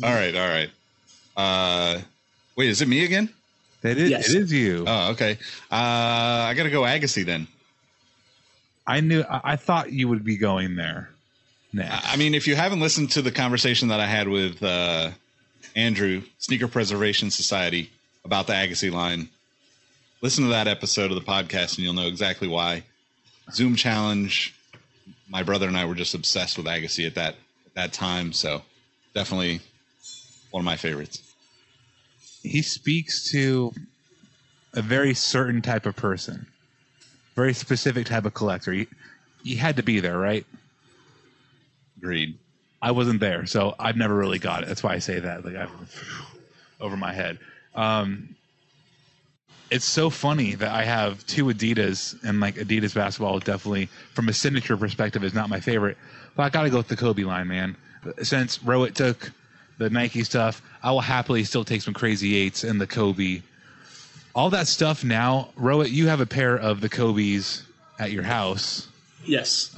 all 0.04 0.13
right, 0.13 0.36
all 0.36 0.48
right. 0.50 0.70
Uh, 1.36 2.00
wait, 2.58 2.70
is 2.70 2.82
it 2.82 2.88
me 2.88 3.06
again? 3.06 3.30
it 3.82 3.98
is. 3.98 4.10
Yes. 4.10 4.30
It 4.30 4.42
is 4.44 4.51
you. 4.51 4.84
Oh, 4.86 5.12
okay. 5.12 5.38
Uh, 5.72 5.75
I 6.50 6.54
got 6.56 6.63
to 6.63 6.70
go 6.70 6.82
Agassi 6.82 7.25
then. 7.25 7.48
I 8.86 9.00
knew. 9.00 9.22
I, 9.22 9.54
I 9.54 9.56
thought 9.56 9.92
you 9.94 10.08
would 10.10 10.25
be 10.25 10.38
going 10.38 10.75
there. 10.75 11.10
Next. 11.72 12.06
I 12.10 12.13
I 12.13 12.15
mean, 12.18 12.34
if 12.36 12.48
you 12.48 12.56
haven't 12.56 12.82
listened 12.82 13.12
to 13.12 13.22
the 13.22 13.32
conversation 13.32 13.88
that 13.88 14.00
I 14.00 14.08
had 14.08 14.27
with 14.27 14.62
uh, 14.62 15.12
Andrew, 15.75 16.24
Sneaker 16.39 16.67
Preservation 16.67 17.31
Society, 17.31 17.89
about 18.24 18.48
the 18.48 18.53
Agassi 18.53 18.91
line, 18.91 19.29
listen 20.22 20.43
to 20.45 20.50
that 20.50 20.67
episode 20.67 21.12
of 21.12 21.15
the 21.15 21.24
podcast 21.24 21.75
and 21.75 21.79
you'll 21.79 21.93
know 21.93 22.07
exactly 22.07 22.48
why. 22.48 22.84
Zoom 23.51 23.75
Challenge, 23.75 24.53
my 25.29 25.43
brother 25.43 25.67
and 25.67 25.77
I 25.77 25.86
were 25.86 25.95
just 25.95 26.15
obsessed 26.15 26.57
with 26.57 26.65
Agassi 26.65 27.05
at 27.05 27.15
that 27.15 27.36
at 27.67 27.74
that 27.75 27.93
time, 27.93 28.34
so 28.34 28.62
definitely 29.13 29.62
one 30.51 30.62
of 30.62 30.65
my 30.65 30.75
favorites. 30.77 31.22
he 32.41 32.62
speaks 32.62 33.31
to 33.31 33.72
a 34.74 34.81
very 34.81 35.13
certain 35.13 35.62
type 35.62 35.86
of 35.86 35.95
person, 35.95 36.48
very 37.36 37.53
specific 37.53 38.05
type 38.07 38.25
of 38.25 38.34
collector. 38.34 38.74
You, 38.74 38.88
you 39.43 39.57
had 39.57 39.75
to 39.77 39.84
be 39.84 40.00
there, 40.00 40.17
right? 40.17 40.45
Agreed. 41.98 42.38
I 42.82 42.91
wasn't 42.91 43.20
there, 43.20 43.46
so 43.46 43.75
I've 43.79 43.98
never 43.98 44.15
really 44.15 44.39
got 44.39 44.63
it. 44.63 44.67
That's 44.67 44.84
why 44.84 44.94
I 44.94 45.00
say 45.00 45.20
that. 45.20 45.46
Like 45.46 45.55
I 45.55 45.67
over 46.79 46.98
my 46.98 47.13
head. 47.13 47.39
Um, 47.74 48.36
it's 49.72 49.86
so 49.86 50.10
funny 50.10 50.55
that 50.55 50.72
I 50.72 50.84
have 50.84 51.25
two 51.25 51.46
Adidas, 51.46 52.22
and 52.24 52.39
like 52.39 52.55
Adidas 52.55 52.94
basketball 52.94 53.39
definitely, 53.39 53.88
from 54.13 54.29
a 54.29 54.34
signature 54.34 54.77
perspective, 54.77 55.24
is 55.24 55.34
not 55.34 55.50
my 55.50 55.60
favorite. 55.60 55.98
But 56.36 56.44
I 56.44 56.50
got 56.50 56.63
to 56.63 56.70
go 56.70 56.77
with 56.77 56.88
the 56.88 56.96
Kobe 56.96 57.24
line, 57.24 57.48
man. 57.48 57.75
Since 58.22 58.60
Rohit 58.60 58.94
took 58.94 59.32
the 59.77 59.89
Nike 59.89 60.24
stuff, 60.24 60.62
I 60.84 60.91
will 60.91 61.01
happily 61.01 61.44
still 61.44 61.63
take 61.63 61.82
some 61.82 61.94
crazy 61.94 62.36
eights 62.36 62.63
and 62.63 62.79
the 62.79 62.88
Kobe. 62.88 63.41
All 64.36 64.51
that 64.51 64.67
stuff 64.67 65.03
now, 65.03 65.50
Rohit, 65.58 65.91
you 65.91 66.08
have 66.08 66.20
a 66.20 66.25
pair 66.25 66.55
of 66.55 66.82
the 66.82 66.89
Kobe's 66.89 67.63
at 67.98 68.12
your 68.12 68.24
house 68.24 68.88
yes. 69.27 69.72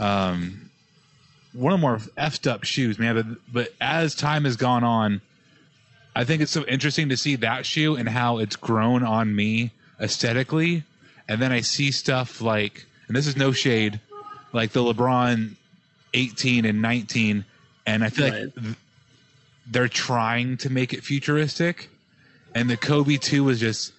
One 1.58 1.74
of 1.74 1.80
the 1.80 1.82
more 1.82 1.98
effed 2.18 2.50
up 2.50 2.64
shoes, 2.64 3.00
man. 3.00 3.16
But, 3.16 3.26
but 3.52 3.74
as 3.82 4.16
time 4.16 4.46
has 4.46 4.56
gone 4.56 4.84
on, 4.84 5.22
I 6.16 6.24
think 6.24 6.42
it's 6.42 6.52
so 6.52 6.64
interesting 6.66 7.10
to 7.10 7.18
see 7.18 7.36
that 7.38 7.66
shoe 7.66 7.96
and 7.96 8.08
how 8.08 8.38
it's 8.40 8.56
grown 8.56 9.04
on 9.04 9.36
me 9.36 9.72
aesthetically. 10.00 10.84
And 11.28 11.42
then 11.42 11.52
I 11.52 11.62
see 11.62 11.92
stuff 11.92 12.42
like, 12.42 12.86
and 13.08 13.16
this 13.16 13.28
is 13.28 13.36
no 13.36 13.52
shade, 13.52 14.00
like 14.54 14.72
the 14.72 14.82
LeBron 14.82 15.56
18 16.14 16.66
and 16.66 16.82
19. 16.82 17.46
And 17.86 18.04
I 18.04 18.10
feel 18.10 18.30
Right. 18.30 18.52
like 18.56 18.76
they're 19.70 19.88
trying 19.88 20.58
to 20.58 20.70
make 20.70 20.94
it 20.94 21.04
futuristic. 21.04 21.90
And 22.56 22.70
the 22.70 22.78
Kobe 22.78 23.18
2 23.18 23.44
was 23.44 23.60
just, 23.60 23.94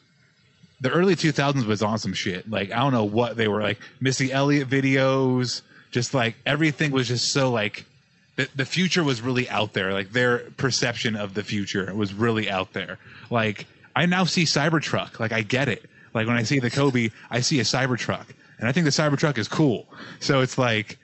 the 0.80 0.90
early 0.90 1.14
2000s 1.16 1.66
was 1.66 1.82
on 1.82 1.98
some 1.98 2.12
shit. 2.14 2.48
Like, 2.50 2.70
I 2.72 2.76
don't 2.76 2.92
know 2.92 3.04
what 3.04 3.36
they 3.36 3.48
were 3.48 3.62
like, 3.62 3.78
Missy 4.00 4.32
Elliott 4.32 4.68
videos, 4.68 5.62
just 5.90 6.14
like 6.14 6.36
everything 6.46 6.90
was 6.90 7.08
just 7.08 7.32
so 7.32 7.50
like, 7.50 7.84
the, 8.36 8.48
the 8.54 8.64
future 8.64 9.02
was 9.02 9.20
really 9.20 9.48
out 9.48 9.72
there. 9.72 9.92
Like 9.92 10.12
their 10.12 10.38
perception 10.56 11.16
of 11.16 11.34
the 11.34 11.42
future 11.42 11.92
was 11.94 12.14
really 12.14 12.48
out 12.50 12.72
there. 12.72 12.98
Like 13.30 13.66
I 13.96 14.06
now 14.06 14.24
see 14.24 14.44
Cybertruck. 14.44 15.18
Like 15.18 15.32
I 15.32 15.42
get 15.42 15.68
it. 15.68 15.84
Like 16.14 16.26
when 16.26 16.36
I 16.36 16.44
see 16.44 16.58
the 16.58 16.70
Kobe, 16.70 17.10
I 17.30 17.40
see 17.40 17.60
a 17.60 17.64
Cybertruck, 17.64 18.26
and 18.58 18.68
I 18.68 18.72
think 18.72 18.84
the 18.84 18.90
Cybertruck 18.90 19.38
is 19.38 19.48
cool. 19.48 19.86
So 20.20 20.40
it's 20.40 20.56
like 20.56 20.98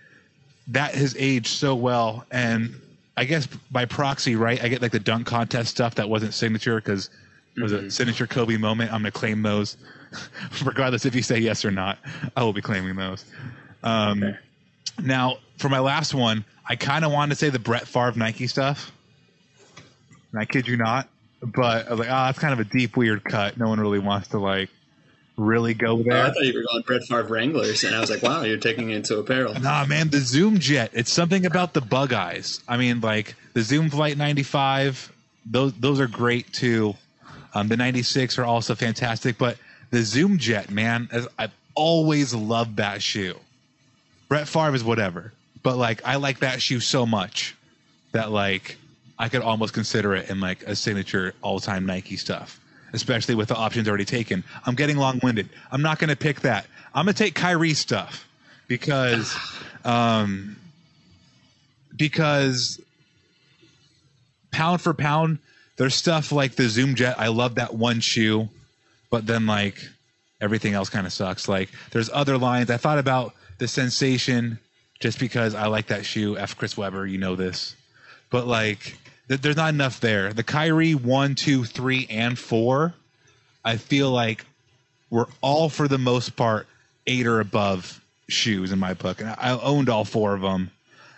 that 0.68 0.94
has 0.94 1.14
aged 1.18 1.48
so 1.48 1.74
well, 1.74 2.24
and 2.30 2.74
I 3.16 3.24
guess 3.24 3.46
by 3.70 3.84
proxy, 3.84 4.36
right? 4.36 4.62
I 4.62 4.68
get 4.68 4.80
like 4.80 4.92
the 4.92 5.00
dunk 5.00 5.26
contest 5.26 5.70
stuff 5.70 5.94
that 5.96 6.08
wasn't 6.08 6.34
signature 6.34 6.76
because 6.76 7.10
it 7.56 7.62
was 7.62 7.72
a 7.72 7.90
signature 7.90 8.26
Kobe 8.26 8.56
moment. 8.56 8.92
I'm 8.92 9.00
gonna 9.00 9.10
claim 9.10 9.42
those, 9.42 9.76
regardless 10.64 11.04
if 11.04 11.14
you 11.14 11.22
say 11.22 11.38
yes 11.38 11.64
or 11.64 11.70
not. 11.70 11.98
I 12.36 12.42
will 12.42 12.52
be 12.52 12.62
claiming 12.62 12.96
those. 12.96 13.24
Um, 13.82 14.36
Now, 15.02 15.38
for 15.58 15.68
my 15.68 15.80
last 15.80 16.14
one, 16.14 16.44
I 16.68 16.76
kind 16.76 17.04
of 17.04 17.12
wanted 17.12 17.30
to 17.34 17.36
say 17.36 17.50
the 17.50 17.58
Brett 17.58 17.86
Favre 17.86 18.12
Nike 18.16 18.46
stuff. 18.46 18.90
And 20.32 20.40
I 20.40 20.44
kid 20.44 20.66
you 20.66 20.76
not, 20.76 21.08
but 21.42 21.86
I 21.86 21.90
was 21.90 21.98
like, 22.00 22.08
oh, 22.08 22.24
that's 22.26 22.38
kind 22.38 22.52
of 22.52 22.60
a 22.60 22.64
deep, 22.64 22.96
weird 22.96 23.22
cut. 23.24 23.56
No 23.56 23.68
one 23.68 23.78
really 23.80 23.98
wants 23.98 24.28
to 24.28 24.38
like 24.38 24.68
really 25.36 25.74
go 25.74 25.98
Oh, 25.98 26.02
there. 26.02 26.24
I 26.24 26.30
thought 26.30 26.42
you 26.44 26.54
were 26.54 26.62
going 26.62 26.82
Brett 26.86 27.02
Favre 27.04 27.24
Wranglers, 27.24 27.84
and 27.84 27.94
I 27.94 28.00
was 28.00 28.10
like, 28.10 28.22
wow, 28.22 28.42
you're 28.42 28.56
taking 28.58 28.90
it 28.90 28.96
into 28.96 29.18
apparel. 29.18 29.54
Nah, 29.54 29.84
man, 29.84 30.08
the 30.10 30.18
Zoom 30.20 30.58
Jet. 30.58 30.90
It's 30.92 31.12
something 31.12 31.44
about 31.46 31.72
the 31.74 31.80
bug 31.80 32.12
eyes. 32.12 32.60
I 32.68 32.76
mean, 32.76 33.00
like 33.00 33.34
the 33.52 33.62
Zoom 33.62 33.90
Flight 33.90 34.16
95, 34.16 35.12
those 35.46 35.72
those 35.74 36.00
are 36.00 36.06
great 36.08 36.52
too. 36.52 36.94
Um, 37.52 37.68
the 37.68 37.76
96 37.76 38.38
are 38.38 38.44
also 38.44 38.74
fantastic, 38.74 39.38
but 39.38 39.56
the 39.90 40.02
Zoom 40.02 40.38
Jet, 40.38 40.70
man, 40.72 41.08
I've 41.38 41.52
always 41.76 42.34
loved 42.34 42.78
that 42.78 43.00
shoe. 43.02 43.36
Brett 44.28 44.48
Favre 44.48 44.74
is 44.74 44.84
whatever, 44.84 45.32
but 45.62 45.76
like 45.76 46.02
I 46.04 46.16
like 46.16 46.40
that 46.40 46.60
shoe 46.62 46.80
so 46.80 47.06
much 47.06 47.54
that 48.12 48.30
like 48.30 48.76
I 49.18 49.28
could 49.28 49.42
almost 49.42 49.74
consider 49.74 50.14
it 50.14 50.30
in 50.30 50.40
like 50.40 50.62
a 50.64 50.74
signature 50.74 51.34
all-time 51.42 51.86
Nike 51.86 52.16
stuff, 52.16 52.60
especially 52.92 53.34
with 53.34 53.48
the 53.48 53.56
options 53.56 53.88
already 53.88 54.04
taken. 54.04 54.42
I'm 54.66 54.74
getting 54.74 54.96
long-winded. 54.96 55.48
I'm 55.70 55.82
not 55.82 55.98
going 55.98 56.10
to 56.10 56.16
pick 56.16 56.40
that. 56.40 56.66
I'm 56.94 57.06
going 57.06 57.14
to 57.14 57.22
take 57.22 57.34
Kyrie 57.34 57.74
stuff 57.74 58.26
because 58.68 59.36
um 59.84 60.56
because 61.96 62.80
pound 64.50 64.80
for 64.80 64.94
pound 64.94 65.38
there's 65.76 65.94
stuff 65.94 66.30
like 66.30 66.54
the 66.54 66.68
Zoom 66.68 66.94
Jet. 66.94 67.16
I 67.18 67.28
love 67.28 67.56
that 67.56 67.74
one 67.74 68.00
shoe, 68.00 68.48
but 69.10 69.26
then 69.26 69.46
like 69.46 69.76
everything 70.40 70.74
else 70.74 70.88
kind 70.88 71.06
of 71.06 71.12
sucks. 71.12 71.48
Like 71.48 71.70
there's 71.90 72.10
other 72.12 72.38
lines. 72.38 72.70
I 72.70 72.76
thought 72.76 72.98
about 72.98 73.34
the 73.58 73.68
sensation 73.68 74.58
just 75.00 75.18
because 75.18 75.54
I 75.54 75.66
like 75.66 75.88
that 75.88 76.04
shoe. 76.04 76.38
F 76.38 76.56
Chris 76.56 76.76
Webber, 76.76 77.06
you 77.06 77.18
know 77.18 77.36
this, 77.36 77.76
but 78.30 78.46
like 78.46 78.96
th- 79.28 79.40
there's 79.40 79.56
not 79.56 79.72
enough 79.72 80.00
there. 80.00 80.32
The 80.32 80.42
Kyrie 80.42 80.94
one, 80.94 81.34
two, 81.34 81.64
three, 81.64 82.06
and 82.10 82.38
four, 82.38 82.94
I 83.64 83.76
feel 83.76 84.10
like 84.10 84.44
we're 85.10 85.26
all 85.40 85.68
for 85.68 85.88
the 85.88 85.98
most 85.98 86.36
part 86.36 86.66
eight 87.06 87.26
or 87.26 87.40
above 87.40 88.00
shoes 88.28 88.72
in 88.72 88.78
my 88.78 88.94
book, 88.94 89.20
and 89.20 89.30
I 89.30 89.36
I 89.40 89.60
owned 89.60 89.88
all 89.88 90.04
four 90.04 90.34
of 90.34 90.40
them. 90.40 90.70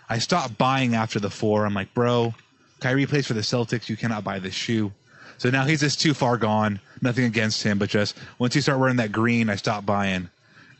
I 0.09 0.19
stopped 0.19 0.57
buying 0.57 0.95
after 0.95 1.19
the 1.19 1.29
four. 1.29 1.65
I'm 1.65 1.73
like, 1.73 1.93
bro, 1.93 2.33
Kyrie 2.79 3.05
plays 3.05 3.27
for 3.27 3.33
the 3.33 3.41
Celtics. 3.41 3.89
You 3.89 3.97
cannot 3.97 4.23
buy 4.23 4.39
this 4.39 4.53
shoe. 4.53 4.91
So 5.37 5.49
now 5.49 5.65
he's 5.65 5.81
just 5.81 6.01
too 6.01 6.13
far 6.13 6.37
gone. 6.37 6.79
Nothing 7.01 7.25
against 7.25 7.61
him, 7.61 7.77
but 7.77 7.89
just 7.89 8.17
once 8.39 8.55
you 8.55 8.61
start 8.61 8.79
wearing 8.79 8.95
that 8.97 9.11
green, 9.11 9.49
I 9.49 9.55
stopped 9.55 9.85
buying, 9.85 10.29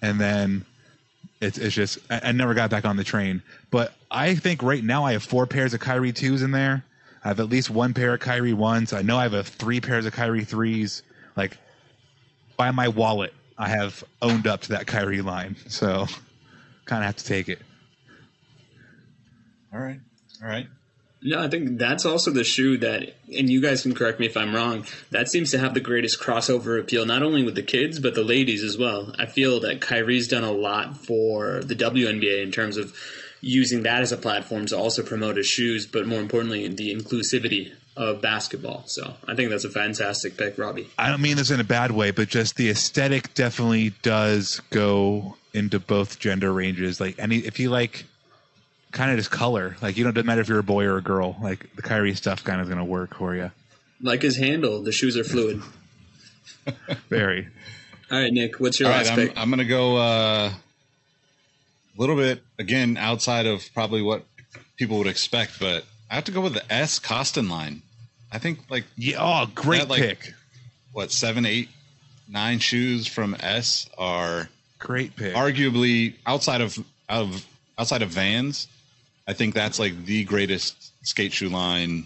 and 0.01 0.19
then 0.19 0.65
it's 1.41 1.57
it's 1.57 1.75
just 1.75 1.99
I, 2.09 2.21
I 2.25 2.31
never 2.31 2.53
got 2.53 2.69
back 2.69 2.85
on 2.85 2.97
the 2.97 3.03
train. 3.03 3.41
But 3.71 3.93
I 4.09 4.35
think 4.35 4.63
right 4.63 4.83
now 4.83 5.03
I 5.05 5.13
have 5.13 5.23
four 5.23 5.45
pairs 5.45 5.73
of 5.73 5.79
Kyrie 5.79 6.13
twos 6.13 6.41
in 6.41 6.51
there. 6.51 6.83
I 7.23 7.29
have 7.29 7.39
at 7.39 7.49
least 7.49 7.69
one 7.69 7.93
pair 7.93 8.13
of 8.13 8.19
Kyrie 8.19 8.53
ones. 8.53 8.93
I 8.93 9.01
know 9.01 9.17
I 9.17 9.23
have 9.23 9.33
a 9.33 9.43
three 9.43 9.81
pairs 9.81 10.05
of 10.05 10.13
Kyrie 10.13 10.45
threes. 10.45 11.03
Like 11.35 11.57
by 12.55 12.71
my 12.71 12.87
wallet, 12.87 13.33
I 13.57 13.69
have 13.69 14.03
owned 14.21 14.47
up 14.47 14.61
to 14.61 14.69
that 14.69 14.87
Kyrie 14.87 15.21
line. 15.21 15.55
So 15.67 16.07
kind 16.85 17.03
of 17.03 17.07
have 17.07 17.17
to 17.17 17.25
take 17.25 17.49
it. 17.49 17.59
All 19.73 19.79
right. 19.79 19.99
All 20.41 20.47
right. 20.47 20.67
No, 21.21 21.41
I 21.41 21.47
think 21.47 21.79
that's 21.79 22.05
also 22.05 22.31
the 22.31 22.43
shoe 22.43 22.77
that, 22.77 23.15
and 23.35 23.49
you 23.49 23.59
guys 23.61 23.81
can 23.81 23.95
correct 23.95 24.19
me 24.19 24.27
if 24.27 24.37
I'm 24.37 24.53
wrong, 24.53 24.85
that 25.11 25.29
seems 25.29 25.51
to 25.51 25.57
have 25.57 25.73
the 25.73 25.79
greatest 25.79 26.19
crossover 26.21 26.79
appeal, 26.79 27.05
not 27.05 27.23
only 27.23 27.43
with 27.43 27.55
the 27.55 27.63
kids, 27.63 27.99
but 27.99 28.13
the 28.13 28.23
ladies 28.23 28.63
as 28.63 28.77
well. 28.77 29.13
I 29.17 29.25
feel 29.25 29.59
that 29.61 29.81
Kyrie's 29.81 30.27
done 30.27 30.43
a 30.43 30.51
lot 30.51 30.97
for 30.97 31.61
the 31.63 31.75
WNBA 31.75 32.43
in 32.43 32.51
terms 32.51 32.77
of 32.77 32.95
using 33.41 33.83
that 33.83 34.01
as 34.01 34.11
a 34.11 34.17
platform 34.17 34.67
to 34.67 34.77
also 34.77 35.03
promote 35.03 35.37
his 35.37 35.47
shoes, 35.47 35.87
but 35.87 36.07
more 36.07 36.19
importantly, 36.19 36.67
the 36.67 36.93
inclusivity 36.95 37.71
of 37.95 38.21
basketball. 38.21 38.83
So 38.85 39.15
I 39.27 39.35
think 39.35 39.49
that's 39.49 39.65
a 39.65 39.71
fantastic 39.71 40.37
pick, 40.37 40.57
Robbie. 40.57 40.87
I 40.99 41.09
don't 41.09 41.21
mean 41.21 41.37
this 41.37 41.49
in 41.49 41.59
a 41.59 41.63
bad 41.63 41.91
way, 41.91 42.11
but 42.11 42.29
just 42.29 42.55
the 42.55 42.69
aesthetic 42.69 43.33
definitely 43.33 43.93
does 44.03 44.61
go 44.69 45.35
into 45.53 45.79
both 45.79 46.19
gender 46.19 46.53
ranges. 46.53 46.99
Like 47.01 47.17
any, 47.17 47.37
if 47.37 47.59
you 47.59 47.71
like 47.71 48.05
kind 48.97 49.11
of 49.11 49.17
just 49.17 49.31
color. 49.31 49.77
Like 49.81 49.95
you 49.97 50.03
don't 50.03 50.13
doesn't 50.13 50.25
matter 50.25 50.41
if 50.41 50.49
you're 50.49 50.59
a 50.59 50.63
boy 50.63 50.83
or 50.85 50.97
a 50.97 51.01
girl. 51.01 51.37
Like 51.41 51.73
the 51.75 51.81
Kyrie 51.81 52.15
stuff 52.15 52.43
kind 52.43 52.59
of 52.59 52.67
going 52.67 52.79
to 52.79 52.83
work 52.85 53.15
for 53.15 53.35
you. 53.35 53.51
Like 54.01 54.21
his 54.21 54.35
handle, 54.37 54.81
the 54.83 54.91
shoes 54.91 55.15
are 55.17 55.23
fluid. 55.23 55.61
Very. 57.09 57.47
All 58.11 58.19
right, 58.19 58.31
Nick, 58.31 58.59
what's 58.59 58.79
your 58.79 58.89
All 58.89 58.95
right, 58.95 59.05
last 59.05 59.17
I'm. 59.17 59.31
I'm 59.37 59.49
going 59.49 59.59
to 59.59 59.65
go 59.65 59.97
uh, 59.97 60.49
a 60.51 61.99
little 62.01 62.15
bit 62.15 62.41
again 62.59 62.97
outside 62.97 63.45
of 63.45 63.63
probably 63.73 64.01
what 64.01 64.23
people 64.77 64.97
would 64.99 65.07
expect, 65.07 65.59
but 65.59 65.83
I 66.09 66.15
have 66.15 66.25
to 66.25 66.31
go 66.31 66.41
with 66.41 66.53
the 66.53 66.73
S 66.73 66.99
Koston 66.99 67.49
line. 67.49 67.81
I 68.31 68.39
think 68.39 68.59
like 68.69 68.85
Yeah. 68.97 69.17
Oh, 69.19 69.49
great 69.53 69.79
That, 69.81 69.89
like- 69.89 70.01
pick. 70.01 70.33
what 70.93 71.11
seven, 71.11 71.45
eight, 71.45 71.69
nine 72.29 72.59
shoes 72.59 73.07
from 73.07 73.35
S 73.39 73.89
are 73.97 74.49
Great 74.79 75.15
pick. 75.15 75.33
arguably 75.33 76.13
outside 76.25 76.61
of 76.61 76.77
out 77.09 77.23
of 77.23 77.45
outside 77.79 78.01
of 78.01 78.09
Vans. 78.09 78.67
I 79.27 79.33
think 79.33 79.53
that's 79.53 79.79
like 79.79 80.05
the 80.05 80.23
greatest 80.23 80.93
skate 81.05 81.33
shoe 81.33 81.49
line, 81.49 82.05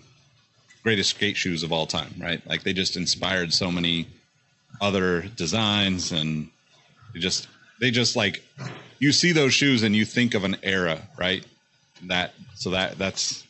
greatest 0.84 1.12
skate 1.12 1.38
shoes 1.38 1.64
of 1.64 1.72
all 1.72 1.86
time. 1.86 2.14
Right? 2.20 2.46
Like 2.48 2.64
they 2.64 2.74
just 2.74 2.98
inspired 2.98 3.54
so 3.54 3.72
many 3.72 4.08
other 4.80 5.22
designs, 5.22 6.12
and 6.12 6.50
they 7.14 7.20
just 7.20 7.48
they 7.80 7.92
just 7.92 8.16
like 8.16 8.44
you 9.00 9.12
see 9.12 9.32
those 9.32 9.54
shoes 9.54 9.84
and 9.84 9.96
you 9.96 10.06
think 10.06 10.34
of 10.34 10.44
an 10.44 10.58
era, 10.64 11.02
right? 11.18 11.44
That 12.04 12.34
so 12.56 12.72
that 12.72 12.98
that's 12.98 13.44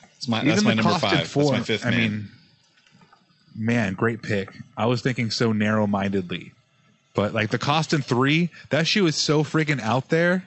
that's 0.00 0.28
my 0.28 0.44
that's 0.44 0.62
Even 0.62 0.76
my 0.76 0.82
number 0.82 0.98
five. 0.98 1.26
Four, 1.26 1.52
that's 1.52 1.58
my 1.58 1.62
fifth 1.62 1.86
I 1.86 1.90
man. 1.90 2.00
mean, 2.00 2.28
man, 3.56 3.94
great 3.94 4.22
pick. 4.22 4.52
I 4.76 4.86
was 4.86 5.02
thinking 5.02 5.30
so 5.30 5.52
narrow 5.52 5.86
mindedly, 5.86 6.52
but 7.14 7.34
like 7.34 7.50
the 7.50 7.58
Koston 7.58 8.04
Three, 8.04 8.50
that 8.70 8.86
shoe 8.86 9.06
is 9.06 9.16
so 9.16 9.42
freaking 9.42 9.80
out 9.80 10.08
there. 10.08 10.46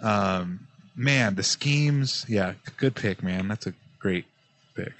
Um, 0.00 0.66
man, 0.94 1.34
the 1.34 1.42
schemes, 1.42 2.24
yeah, 2.28 2.54
good 2.76 2.94
pick, 2.94 3.22
man. 3.22 3.48
That's 3.48 3.66
a 3.66 3.74
great 3.98 4.24
pick. 4.74 4.92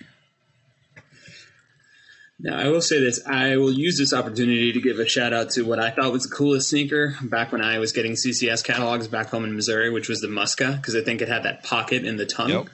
Now, 2.41 2.59
I 2.59 2.69
will 2.69 2.83
say 2.83 3.01
this. 3.01 3.25
I 3.27 3.57
will 3.57 3.73
use 3.73 3.97
this 3.97 4.13
opportunity 4.13 4.73
to 4.73 4.81
give 4.81 4.99
a 4.99 5.07
shout 5.07 5.33
out 5.33 5.51
to 5.51 5.63
what 5.63 5.79
I 5.79 5.91
thought 5.91 6.13
was 6.13 6.25
the 6.25 6.35
coolest 6.35 6.69
sneaker 6.69 7.17
back 7.23 7.53
when 7.53 7.63
I 7.63 7.79
was 7.79 7.93
getting 7.93 8.13
CCS 8.13 8.65
catalogs 8.65 9.07
back 9.07 9.29
home 9.29 9.45
in 9.45 9.55
Missouri, 9.55 9.91
which 9.91 10.09
was 10.09 10.21
the 10.21 10.27
Muska, 10.27 10.77
because 10.77 10.97
I 10.97 11.03
think 11.03 11.23
it 11.23 11.29
had 11.29 11.45
that 11.45 11.63
pocket 11.63 12.05
in 12.05 12.17
the 12.17 12.27
tongue. 12.27 12.51
Yep. 12.51 12.67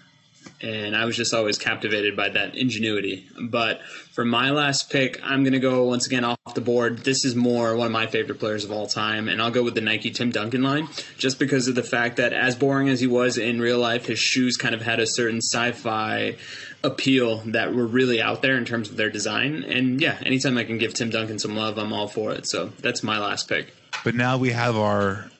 And 0.62 0.94
I 0.94 1.06
was 1.06 1.16
just 1.16 1.32
always 1.32 1.56
captivated 1.56 2.16
by 2.16 2.28
that 2.30 2.54
ingenuity. 2.54 3.26
But 3.40 3.80
for 4.12 4.24
my 4.26 4.50
last 4.50 4.90
pick, 4.90 5.18
I'm 5.24 5.42
going 5.42 5.54
to 5.54 5.58
go 5.58 5.84
once 5.84 6.06
again 6.06 6.24
off 6.24 6.38
the 6.54 6.60
board. 6.60 6.98
This 6.98 7.24
is 7.24 7.34
more 7.34 7.74
one 7.76 7.86
of 7.86 7.92
my 7.92 8.06
favorite 8.06 8.38
players 8.38 8.64
of 8.64 8.70
all 8.70 8.86
time, 8.86 9.28
and 9.28 9.40
I'll 9.40 9.50
go 9.50 9.62
with 9.62 9.74
the 9.74 9.80
Nike 9.80 10.10
Tim 10.10 10.30
Duncan 10.30 10.62
line, 10.62 10.88
just 11.16 11.38
because 11.38 11.66
of 11.66 11.76
the 11.76 11.82
fact 11.82 12.18
that 12.18 12.34
as 12.34 12.56
boring 12.56 12.90
as 12.90 13.00
he 13.00 13.06
was 13.06 13.38
in 13.38 13.60
real 13.60 13.78
life, 13.78 14.06
his 14.06 14.18
shoes 14.18 14.58
kind 14.58 14.74
of 14.74 14.82
had 14.82 15.00
a 15.00 15.06
certain 15.06 15.38
sci 15.38 15.72
fi 15.72 16.36
appeal 16.82 17.38
that 17.46 17.74
were 17.74 17.86
really 17.86 18.20
out 18.20 18.42
there 18.42 18.56
in 18.56 18.64
terms 18.64 18.90
of 18.90 18.96
their 18.96 19.10
design. 19.10 19.64
And 19.64 20.00
yeah, 20.00 20.18
anytime 20.24 20.58
I 20.58 20.64
can 20.64 20.78
give 20.78 20.94
Tim 20.94 21.10
Duncan 21.10 21.38
some 21.38 21.56
love, 21.56 21.78
I'm 21.78 21.92
all 21.92 22.08
for 22.08 22.32
it. 22.32 22.46
So 22.46 22.72
that's 22.80 23.02
my 23.02 23.18
last 23.18 23.48
pick. 23.48 23.74
But 24.04 24.14
now 24.14 24.36
we 24.36 24.50
have 24.50 24.76
our 24.76 25.30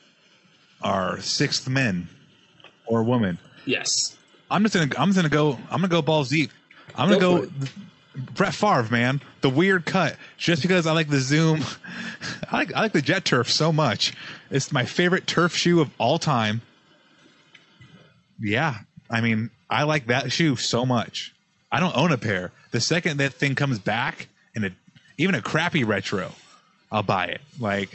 our 0.81 1.19
sixth 1.19 1.69
men 1.69 2.09
or 2.85 3.03
woman. 3.03 3.37
Yes. 3.65 4.17
I'm 4.51 4.63
just 4.63 4.75
gonna 4.75 4.91
I'm 4.97 5.09
just 5.09 5.15
gonna 5.15 5.29
go 5.29 5.53
I'm 5.69 5.77
gonna 5.81 5.87
go 5.87 6.01
balls 6.01 6.29
deep. 6.29 6.51
I'm 6.95 7.07
gonna 7.07 7.21
Go 7.21 7.45
go, 7.45 7.51
Brett 8.35 8.53
Favre, 8.53 8.87
man. 8.91 9.21
The 9.39 9.49
weird 9.49 9.85
cut. 9.85 10.17
Just 10.37 10.61
because 10.61 10.85
I 10.85 10.91
like 10.91 11.09
the 11.09 11.19
zoom 11.19 11.63
I 12.51 12.57
like 12.57 12.73
I 12.75 12.81
like 12.81 12.91
the 12.91 13.01
jet 13.01 13.23
turf 13.23 13.49
so 13.49 13.71
much. 13.71 14.13
It's 14.49 14.71
my 14.71 14.85
favorite 14.85 15.25
turf 15.25 15.55
shoe 15.55 15.79
of 15.79 15.89
all 15.97 16.19
time. 16.19 16.61
Yeah. 18.39 18.75
I 19.09 19.21
mean, 19.21 19.49
I 19.69 19.83
like 19.83 20.07
that 20.07 20.31
shoe 20.31 20.57
so 20.57 20.85
much. 20.85 21.33
I 21.71 21.79
don't 21.79 21.95
own 21.95 22.11
a 22.11 22.17
pair. 22.17 22.51
The 22.71 22.81
second 22.81 23.17
that 23.17 23.33
thing 23.33 23.55
comes 23.55 23.79
back 23.79 24.27
in 24.53 24.65
a 24.65 24.71
even 25.17 25.35
a 25.35 25.41
crappy 25.41 25.83
retro, 25.83 26.31
I'll 26.91 27.03
buy 27.03 27.25
it. 27.25 27.41
Like 27.59 27.91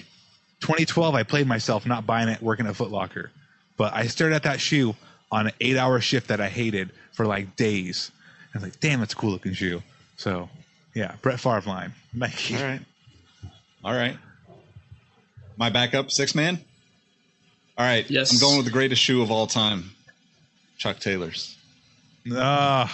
2012, 0.61 1.15
I 1.15 1.23
played 1.23 1.47
myself 1.47 1.85
not 1.85 2.07
buying 2.07 2.29
it 2.29 2.41
working 2.41 2.67
at 2.67 2.77
Foot 2.77 2.91
Locker, 2.91 3.31
but 3.77 3.93
I 3.93 4.07
stared 4.07 4.33
at 4.33 4.45
that 4.45 4.61
shoe 4.61 4.95
on 5.31 5.47
an 5.49 5.53
eight-hour 5.61 6.01
shift 6.01 6.29
that 6.29 6.41
I 6.41 6.49
hated 6.49 6.91
for 7.13 7.27
like 7.27 7.57
days. 7.57 8.11
I 8.55 8.59
was 8.59 8.63
like, 8.65 8.81
"Damn, 8.81 9.01
that's 9.01 9.13
a 9.13 9.17
cool 9.17 9.31
looking 9.33 9.53
shoe." 9.55 9.83
So, 10.17 10.49
yeah, 10.95 11.17
Brett 11.23 11.41
Favre 11.41 11.63
line. 11.67 11.93
Nike. 12.15 12.57
All 12.57 12.63
right. 12.63 12.81
All 13.85 13.95
right. 13.95 14.17
My 15.57 15.71
backup, 15.71 16.11
six 16.11 16.35
man. 16.35 16.59
All 17.79 17.85
right. 17.87 18.09
Yes. 18.11 18.33
I'm 18.33 18.39
going 18.41 18.57
with 18.57 18.67
the 18.67 18.73
greatest 18.73 19.03
shoe 19.03 19.23
of 19.23 19.31
all 19.31 19.47
time, 19.47 19.91
Chuck 20.79 20.99
Taylor's. 20.99 21.57
Ah, 22.33 22.91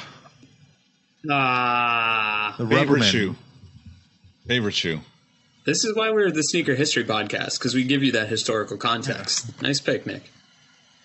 Ah, 1.30 2.54
the 2.58 2.66
Favorite 2.66 3.00
Rubberman. 3.02 3.10
shoe. 3.10 3.36
Favorite 4.46 4.74
shoe. 4.74 5.00
this 5.64 5.84
is 5.84 5.94
why 5.94 6.10
we're 6.10 6.32
the 6.32 6.42
Sneaker 6.42 6.74
History 6.74 7.04
Podcast 7.04 7.58
because 7.58 7.74
we 7.74 7.84
give 7.84 8.02
you 8.02 8.10
that 8.12 8.28
historical 8.28 8.76
context. 8.76 9.62
Nice 9.62 9.80
pick, 9.80 10.04
Nick. 10.04 10.24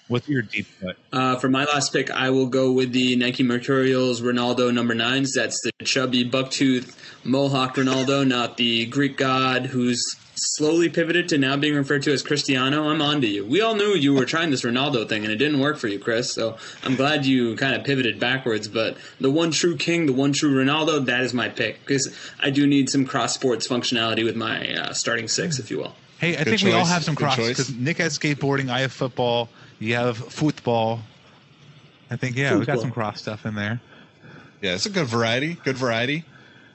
What's 0.08 0.30
your 0.30 0.42
deep 0.42 0.68
cut? 0.82 0.96
Uh, 1.12 1.36
for 1.38 1.50
my 1.50 1.66
last 1.66 1.92
pick, 1.92 2.10
I 2.10 2.30
will 2.30 2.48
go 2.48 2.72
with 2.72 2.94
the 2.94 3.16
Nike 3.18 3.44
Mercurials 3.44 4.22
Ronaldo 4.22 4.74
number 4.74 4.96
nines. 4.96 5.34
That's 5.34 5.60
the 5.62 5.72
chubby 5.86 6.30
bucktooth 6.30 6.96
Mohawk 7.26 7.76
Ronaldo, 7.76 8.26
not 8.26 8.56
the 8.58 8.86
Greek 8.86 9.18
god 9.18 9.66
who's 9.66 10.02
slowly 10.40 10.88
pivoted 10.88 11.28
to 11.30 11.38
now 11.38 11.58
being 11.58 11.76
referred 11.76 12.04
to 12.04 12.14
as 12.14 12.22
Cristiano. 12.22 12.88
I'm 12.90 13.02
on 13.02 13.22
to 13.22 13.28
you. 13.28 13.44
We 13.46 13.60
all 13.62 13.76
knew 13.76 13.96
you 13.96 14.14
were 14.14 14.26
trying 14.26 14.52
this 14.52 14.62
Ronaldo 14.62 15.10
thing 15.10 15.24
and 15.24 15.32
it 15.34 15.38
didn't 15.38 15.60
work 15.60 15.78
for 15.78 15.88
you, 15.88 16.00
Chris. 16.00 16.32
So 16.32 16.58
I'm 16.84 16.96
glad 16.96 17.26
you 17.26 17.56
kind 17.56 17.76
of 17.76 17.84
pivoted 17.84 18.20
backwards. 18.20 18.68
But 18.68 18.98
the 19.20 19.32
one 19.32 19.52
true 19.52 19.76
king, 19.76 20.06
the 20.06 20.14
one 20.14 20.32
true 20.34 20.54
Ronaldo, 20.64 21.06
that 21.08 21.22
is 21.24 21.34
my 21.34 21.50
pick 21.50 21.80
because 21.82 22.16
I 22.40 22.52
do 22.52 22.66
need 22.68 22.90
some 22.90 23.06
cross 23.06 23.34
sports 23.34 23.68
functionality 23.68 24.24
with 24.24 24.36
my 24.36 24.74
uh, 24.74 24.94
starting 24.94 25.28
six, 25.28 25.60
if 25.60 25.72
you 25.72 25.80
will. 25.80 25.96
Hey, 26.20 26.36
I 26.36 26.44
Good 26.44 26.60
think 26.60 26.62
we 26.64 26.72
all 26.72 26.86
have 26.86 27.04
some 27.04 27.16
Good 27.16 27.24
cross 27.26 27.36
choice. 27.36 27.50
because 27.50 27.74
Nick 27.76 27.98
has 27.98 28.18
skateboarding, 28.18 28.70
I 28.70 28.80
have 28.82 28.92
football, 28.92 29.50
you 29.80 29.96
have 29.96 30.18
football. 30.18 31.02
I 32.10 32.16
think 32.16 32.38
yeah, 32.38 32.56
we've 32.56 32.66
got 32.66 32.80
some 32.80 32.92
cross 32.92 33.22
stuff 33.22 33.46
in 33.46 33.56
there. 33.56 33.82
Yeah, 34.62 34.76
it's 34.76 34.86
a 34.86 34.90
good 34.90 35.08
variety. 35.08 35.56
Good 35.64 35.78
variety. 35.78 36.26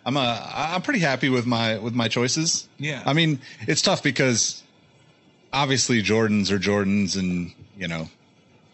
I'm 0.05 0.17
uh, 0.17 0.51
I'm 0.53 0.83
pretty 0.83 1.01
happy 1.01 1.29
with 1.29 1.47
my 1.47 1.79
with 1.79 1.95
my 1.95 2.09
choices. 2.09 2.69
Yeah. 2.79 3.03
I 3.07 3.13
mean, 3.13 3.41
it's 3.67 3.83
tough 3.83 4.03
because 4.03 4.63
obviously 5.53 6.03
Jordans 6.03 6.51
are 6.51 6.59
Jordans, 6.59 7.17
and 7.17 7.53
you 7.77 7.89
know, 7.89 8.09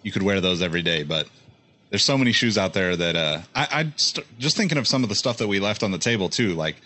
you 0.03 0.12
could 0.12 0.23
wear 0.23 0.41
those 0.41 0.62
every 0.62 0.83
day. 0.83 1.03
But 1.03 1.29
there's 1.91 2.05
so 2.05 2.17
many 2.19 2.33
shoes 2.33 2.57
out 2.57 2.73
there 2.73 2.97
that 2.97 3.17
uh, 3.17 3.41
I, 3.55 3.69
I 3.71 3.93
st- 3.97 4.27
just 4.38 4.57
thinking 4.57 4.79
of 4.79 4.87
some 4.87 5.03
of 5.03 5.09
the 5.09 5.14
stuff 5.14 5.38
that 5.38 5.49
we 5.49 5.61
left 5.61 5.83
on 5.83 5.91
the 5.91 5.99
table 5.99 6.29
too. 6.29 6.55
Like 6.55 6.77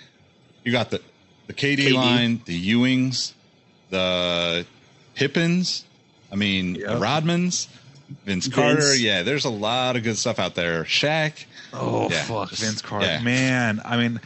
you 0.64 0.72
got 0.72 0.90
the 0.90 1.00
the 1.46 1.54
KD, 1.54 1.88
KD. 1.88 1.94
line, 1.94 2.42
the 2.44 2.72
Ewings, 2.72 3.32
the 3.90 4.66
Pippins. 5.14 5.84
I 6.32 6.36
mean, 6.36 6.72
the 6.74 6.80
Yep. 6.80 6.90
Rodmans. 6.98 7.68
Vince 8.26 8.46
Vince. 8.46 8.48
Carter, 8.48 8.94
yeah, 8.96 9.22
there's 9.22 9.44
a 9.44 9.50
lot 9.50 9.96
of 9.96 10.02
good 10.02 10.16
stuff 10.18 10.38
out 10.38 10.54
there. 10.54 10.84
Shaq, 10.84 11.44
Oh 11.72 12.10
Yeah, 12.10 12.22
fuck, 12.24 12.50
just- 12.50 12.62
Vince 12.62 12.82
Carter, 12.82 13.06
yeah. 13.06 13.20
man. 13.22 13.80
I 13.84 13.96
mean, 13.96 14.20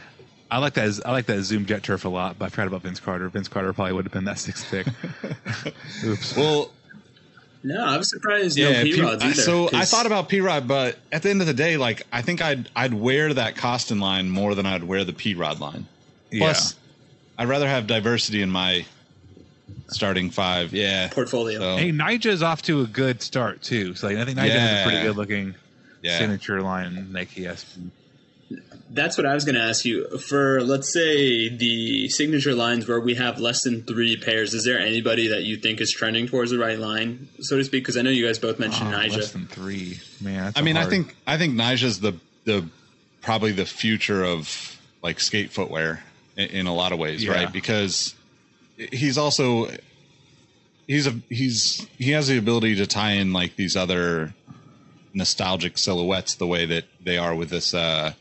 I 0.51 0.57
like 0.59 0.73
that. 0.75 0.99
I 1.05 1.11
like 1.11 1.25
that 1.27 1.41
Zoom 1.43 1.65
Jet 1.65 1.83
Turf 1.83 2.03
a 2.05 2.09
lot, 2.09 2.37
but 2.39 2.45
I 2.45 2.49
forgot 2.49 2.67
about 2.67 2.81
Vince 2.83 2.99
Carter. 2.99 3.27
Vince 3.29 3.47
Carter 3.47 3.71
probably 3.73 3.93
would 3.93 4.05
have 4.05 4.11
been 4.13 4.25
that 4.25 4.39
sixth 4.39 4.69
pick. 4.71 4.87
Oops. 6.05 6.35
well, 6.37 6.71
No, 7.63 7.83
I'm 7.85 8.03
surprised 8.03 8.57
yeah. 8.57 8.83
P 8.83 8.93
P- 8.93 9.01
Rods 9.01 9.23
either. 9.23 9.33
so 9.41 9.69
I 9.73 9.83
thought 9.85 10.05
about 10.05 10.29
P 10.29 10.39
Rod, 10.41 10.67
but 10.67 10.97
at 11.11 11.23
the 11.23 11.29
end 11.29 11.41
of 11.41 11.47
the 11.47 11.53
day, 11.53 11.75
like 11.77 12.03
I 12.13 12.21
think 12.21 12.41
I'd 12.41 12.69
I'd 12.75 12.93
wear 12.93 13.33
that 13.33 13.55
Koston 13.55 13.99
line 14.01 14.29
more 14.29 14.55
than 14.55 14.65
I'd 14.65 14.83
wear 14.83 15.03
the 15.03 15.13
P 15.13 15.33
Rod 15.33 15.59
line. 15.59 15.85
Plus, 16.31 16.75
I'd 17.37 17.47
rather 17.47 17.67
have 17.67 17.87
diversity 17.87 18.41
in 18.41 18.49
my 18.51 18.85
starting 19.87 20.29
five. 20.29 20.73
Yeah, 20.73 21.07
portfolio. 21.09 21.59
So, 21.59 21.77
Hey, 21.77 21.91
Nyjah's 21.91 22.43
off 22.43 22.61
to 22.63 22.81
a 22.81 22.87
good 22.87 23.21
start 23.21 23.61
too. 23.61 23.95
So 23.95 24.07
like, 24.07 24.17
I 24.17 24.25
think 24.25 24.37
Nyjah 24.37 24.49
has 24.51 24.81
a 24.81 24.89
pretty 24.89 25.07
good 25.07 25.15
looking 25.17 25.55
yeah. 26.01 26.17
signature 26.19 26.61
line 26.61 27.11
Nike 27.11 27.41
SB. 27.43 27.89
That's 28.89 29.17
what 29.17 29.25
I 29.25 29.33
was 29.33 29.43
going 29.43 29.55
to 29.55 29.61
ask 29.61 29.83
you. 29.83 30.17
For 30.17 30.61
let's 30.61 30.93
say 30.93 31.49
the 31.49 32.07
signature 32.07 32.55
lines 32.55 32.87
where 32.87 33.01
we 33.01 33.15
have 33.15 33.37
less 33.39 33.63
than 33.63 33.83
three 33.83 34.15
pairs, 34.15 34.53
is 34.53 34.63
there 34.63 34.79
anybody 34.79 35.27
that 35.27 35.43
you 35.43 35.57
think 35.57 35.81
is 35.81 35.91
trending 35.91 36.27
towards 36.27 36.51
the 36.51 36.57
right 36.57 36.79
line, 36.79 37.27
so 37.41 37.57
to 37.57 37.63
speak? 37.65 37.83
Because 37.83 37.97
I 37.97 38.01
know 38.01 38.09
you 38.09 38.25
guys 38.25 38.39
both 38.39 38.59
mentioned 38.59 38.93
Oh, 38.93 38.97
Nyjah. 38.97 39.17
less 39.17 39.31
than 39.33 39.47
three, 39.47 39.99
man. 40.21 40.45
that's 40.45 40.57
I 40.57 40.61
a 40.61 40.63
mean, 40.63 40.77
I 40.77 40.85
think 40.85 41.13
I 41.27 41.37
think 41.37 41.55
Nyjah's 41.55 41.99
the 41.99 42.13
the 42.45 42.65
probably 43.21 43.51
the 43.51 43.65
future 43.65 44.23
of 44.23 44.79
like 45.03 45.19
skate 45.19 45.51
footwear 45.51 46.01
in, 46.37 46.47
in 46.49 46.67
a 46.67 46.73
lot 46.73 46.93
of 46.93 46.99
ways, 46.99 47.21
Yeah. 47.21 47.33
right? 47.33 47.51
Because 47.51 48.15
he's 48.77 49.17
also 49.17 49.69
he's 50.87 51.07
a 51.07 51.11
he's 51.29 51.85
he 51.97 52.11
has 52.11 52.27
the 52.27 52.37
ability 52.37 52.75
to 52.75 52.87
tie 52.87 53.11
in 53.13 53.33
like 53.33 53.55
these 53.55 53.75
other 53.75 54.33
nostalgic 55.13 55.77
silhouettes 55.77 56.35
the 56.35 56.45
way 56.47 56.65
that 56.65 56.85
they 57.03 57.17
are 57.17 57.33
with 57.35 57.49
this 57.49 57.73
uh 57.73 58.13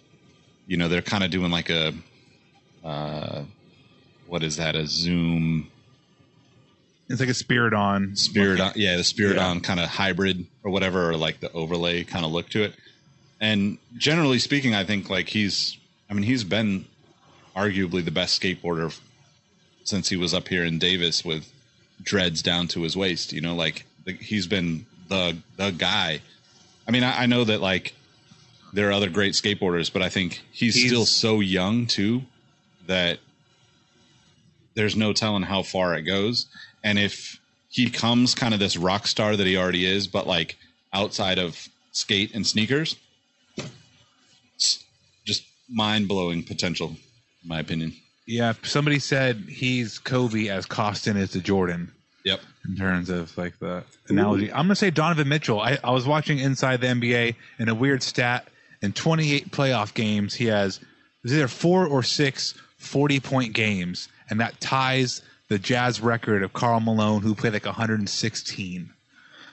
you 0.66 0.76
know 0.76 0.88
they're 0.88 1.02
kind 1.02 1.22
of 1.22 1.30
doing 1.30 1.50
like 1.50 1.68
a 1.70 1.92
uh 2.84 3.42
what 4.26 4.42
is 4.42 4.56
that 4.56 4.74
a 4.74 4.86
zoom? 4.86 5.70
It's 7.08 7.20
like 7.20 7.28
a 7.28 7.32
Spiridon. 7.32 8.18
Spirit 8.18 8.58
on, 8.60 8.72
yeah 8.74 8.96
the 8.96 9.04
spirit 9.04 9.36
Yeah. 9.36 9.46
on 9.48 9.60
kind 9.60 9.78
of 9.78 9.88
hybrid 9.88 10.46
or 10.64 10.70
whatever 10.72 11.10
or 11.10 11.16
like 11.16 11.38
the 11.38 11.52
overlay 11.52 12.02
kind 12.02 12.24
of 12.24 12.32
look 12.32 12.48
to 12.50 12.62
it. 12.64 12.74
And 13.40 13.78
generally 13.98 14.38
speaking 14.38 14.74
i 14.74 14.82
think 14.84 15.10
like 15.10 15.28
he's 15.28 15.76
i 16.10 16.14
mean 16.14 16.22
he's 16.24 16.42
been 16.44 16.86
arguably 17.54 18.04
the 18.04 18.10
best 18.10 18.40
skateboarder 18.42 18.98
since 19.86 20.08
he 20.08 20.16
was 20.16 20.34
up 20.34 20.48
here 20.48 20.64
in 20.64 20.78
davis 20.78 21.24
with 21.24 21.50
dreads 22.02 22.42
down 22.42 22.68
to 22.68 22.82
his 22.82 22.96
waist 22.96 23.32
you 23.32 23.40
know 23.40 23.54
like 23.54 23.86
the, 24.04 24.12
he's 24.12 24.46
been 24.46 24.84
the 25.08 25.36
the 25.56 25.70
guy 25.70 26.20
i 26.86 26.90
mean 26.90 27.02
I, 27.02 27.22
I 27.22 27.26
know 27.26 27.44
that 27.44 27.60
like 27.60 27.94
there 28.72 28.88
are 28.88 28.92
other 28.92 29.08
great 29.08 29.32
skateboarders 29.32 29.92
but 29.92 30.02
i 30.02 30.08
think 30.10 30.42
he's, 30.52 30.74
He's- 30.74 30.88
still 30.88 31.06
so 31.06 31.40
young 31.40 31.86
too 31.86 32.22
that 32.86 33.18
there's 34.76 34.94
no 34.94 35.12
telling 35.12 35.42
how 35.42 35.62
far 35.62 35.94
it 35.94 36.02
goes. 36.02 36.46
And 36.84 36.98
if 36.98 37.40
he 37.70 37.86
becomes 37.86 38.34
kind 38.34 38.52
of 38.54 38.60
this 38.60 38.76
rock 38.76 39.06
star 39.06 39.34
that 39.34 39.46
he 39.46 39.56
already 39.56 39.86
is, 39.86 40.06
but 40.06 40.26
like 40.26 40.56
outside 40.92 41.38
of 41.38 41.66
skate 41.92 42.34
and 42.34 42.46
sneakers, 42.46 42.96
it's 44.54 44.84
just 45.24 45.44
mind 45.68 46.06
blowing 46.08 46.42
potential, 46.42 46.88
in 47.42 47.48
my 47.48 47.58
opinion. 47.58 47.94
Yeah, 48.26 48.54
somebody 48.62 48.98
said 48.98 49.36
he's 49.48 49.98
Kobe 49.98 50.48
as 50.48 50.66
Koston 50.66 51.16
is 51.16 51.30
to 51.32 51.40
Jordan 51.40 51.92
Yep. 52.24 52.40
in 52.68 52.76
terms 52.76 53.08
of 53.08 53.36
like 53.38 53.56
the 53.60 53.84
analogy. 54.08 54.50
I'm 54.52 54.66
gonna 54.66 54.74
say 54.74 54.90
Donovan 54.90 55.28
Mitchell. 55.28 55.60
I, 55.60 55.78
I 55.84 55.92
was 55.92 56.06
watching 56.06 56.38
Inside 56.40 56.80
the 56.80 56.88
NBA 56.88 57.36
and 57.60 57.68
a 57.68 57.74
weird 57.74 58.02
stat 58.02 58.48
in 58.82 58.92
28 58.92 59.50
playoff 59.52 59.94
games 59.94 60.34
he 60.34 60.46
has 60.46 60.80
either 61.24 61.48
four 61.48 61.86
or 61.86 62.02
six 62.02 62.54
40 62.78 63.20
point 63.20 63.52
games, 63.52 64.08
and 64.28 64.40
that 64.40 64.60
ties 64.60 65.22
the 65.48 65.58
Jazz 65.58 66.00
record 66.00 66.42
of 66.42 66.52
Karl 66.52 66.80
Malone 66.80 67.22
who 67.22 67.34
played 67.34 67.52
like 67.52 67.66
116. 67.66 68.90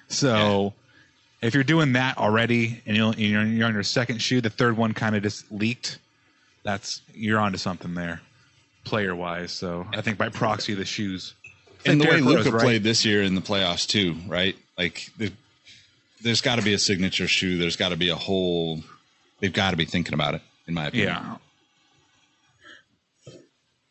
So. 0.08 0.74
If 1.42 1.54
you're 1.54 1.66
doing 1.66 1.92
that 1.92 2.18
already, 2.18 2.82
and 2.86 2.96
you're, 2.96 3.14
you're 3.16 3.44
you're 3.44 3.68
on 3.68 3.74
your 3.74 3.84
second 3.84 4.22
shoe, 4.22 4.40
the 4.40 4.50
third 4.50 4.78
one 4.78 4.94
kind 4.94 5.14
of 5.14 5.24
just 5.24 5.52
leaked. 5.52 5.98
That's 6.64 7.02
you're 7.14 7.38
onto 7.38 7.58
something 7.58 7.94
there, 7.96 8.22
player 8.84 9.16
wise. 9.16 9.52
So 9.52 9.88
I 9.94 10.02
think 10.02 10.18
by 10.18 10.30
proxy, 10.30 10.74
the 10.74 10.86
shoes. 10.86 11.34
And 11.86 12.00
the 12.00 12.06
think 12.06 12.26
way 12.26 12.36
Luka 12.36 12.52
right? 12.52 12.62
played 12.62 12.84
this 12.84 13.04
year 13.06 13.24
in 13.24 13.36
the 13.36 13.42
playoffs 13.42 13.88
too, 13.88 14.16
right? 14.28 14.56
Like 14.78 15.10
there, 15.18 15.30
there's 16.22 16.42
got 16.42 16.56
to 16.56 16.62
be 16.62 16.74
a 16.74 16.80
signature 16.80 17.28
shoe. 17.28 17.58
There's 17.58 17.76
got 17.76 17.90
to 17.90 17.98
be 17.98 18.10
a 18.10 18.16
whole. 18.16 18.82
They've 19.40 19.54
got 19.54 19.72
to 19.72 19.78
be 19.78 19.86
thinking 19.86 20.14
about 20.14 20.36
it, 20.36 20.42
in 20.68 20.74
my 20.74 20.88
opinion. 20.88 21.10
Yeah, 21.10 21.36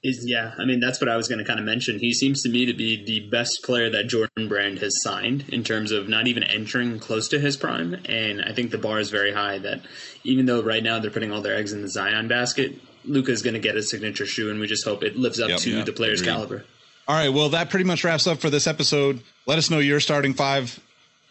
Is 0.02 0.24
yeah, 0.26 0.54
I 0.58 0.64
mean 0.64 0.80
that's 0.80 1.00
what 1.00 1.10
I 1.10 1.16
was 1.16 1.28
going 1.28 1.38
to 1.40 1.44
kind 1.44 1.60
of 1.60 1.66
mention. 1.66 1.98
He 1.98 2.14
seems 2.14 2.42
to 2.42 2.48
me 2.48 2.64
to 2.64 2.72
be 2.72 3.04
the 3.04 3.28
best 3.28 3.62
player 3.62 3.90
that 3.90 4.08
Jordan 4.08 4.48
Brand 4.48 4.78
has 4.78 4.94
signed 5.02 5.44
in 5.50 5.62
terms 5.62 5.92
of 5.92 6.08
not 6.08 6.26
even 6.26 6.42
entering 6.42 6.98
close 6.98 7.28
to 7.28 7.38
his 7.38 7.58
prime, 7.58 7.94
and 8.06 8.42
I 8.42 8.54
think 8.54 8.70
the 8.70 8.78
bar 8.78 8.98
is 8.98 9.10
very 9.10 9.34
high. 9.34 9.58
That 9.58 9.82
even 10.24 10.46
though 10.46 10.62
right 10.62 10.82
now 10.82 10.98
they're 10.98 11.10
putting 11.10 11.32
all 11.32 11.42
their 11.42 11.56
eggs 11.56 11.74
in 11.74 11.82
the 11.82 11.88
Zion 11.88 12.28
basket, 12.28 12.80
Luka's 13.04 13.42
going 13.42 13.54
to 13.54 13.60
get 13.60 13.76
a 13.76 13.82
signature 13.82 14.26
shoe, 14.26 14.50
and 14.50 14.60
we 14.60 14.66
just 14.66 14.84
hope 14.84 15.02
it 15.02 15.16
lives 15.16 15.40
up 15.40 15.48
Yep, 15.50 15.58
to 15.60 15.70
yeah, 15.70 15.84
the 15.84 15.92
player's 15.92 16.20
agreed. 16.20 16.32
caliber. 16.32 16.64
All 17.08 17.16
right. 17.16 17.28
Well, 17.30 17.48
that 17.50 17.68
pretty 17.70 17.84
much 17.84 18.04
wraps 18.04 18.26
up 18.26 18.38
for 18.38 18.48
this 18.50 18.66
episode. 18.66 19.20
Let 19.46 19.58
us 19.58 19.70
know 19.70 19.78
your 19.80 19.98
starting 20.00 20.34
five 20.34 20.78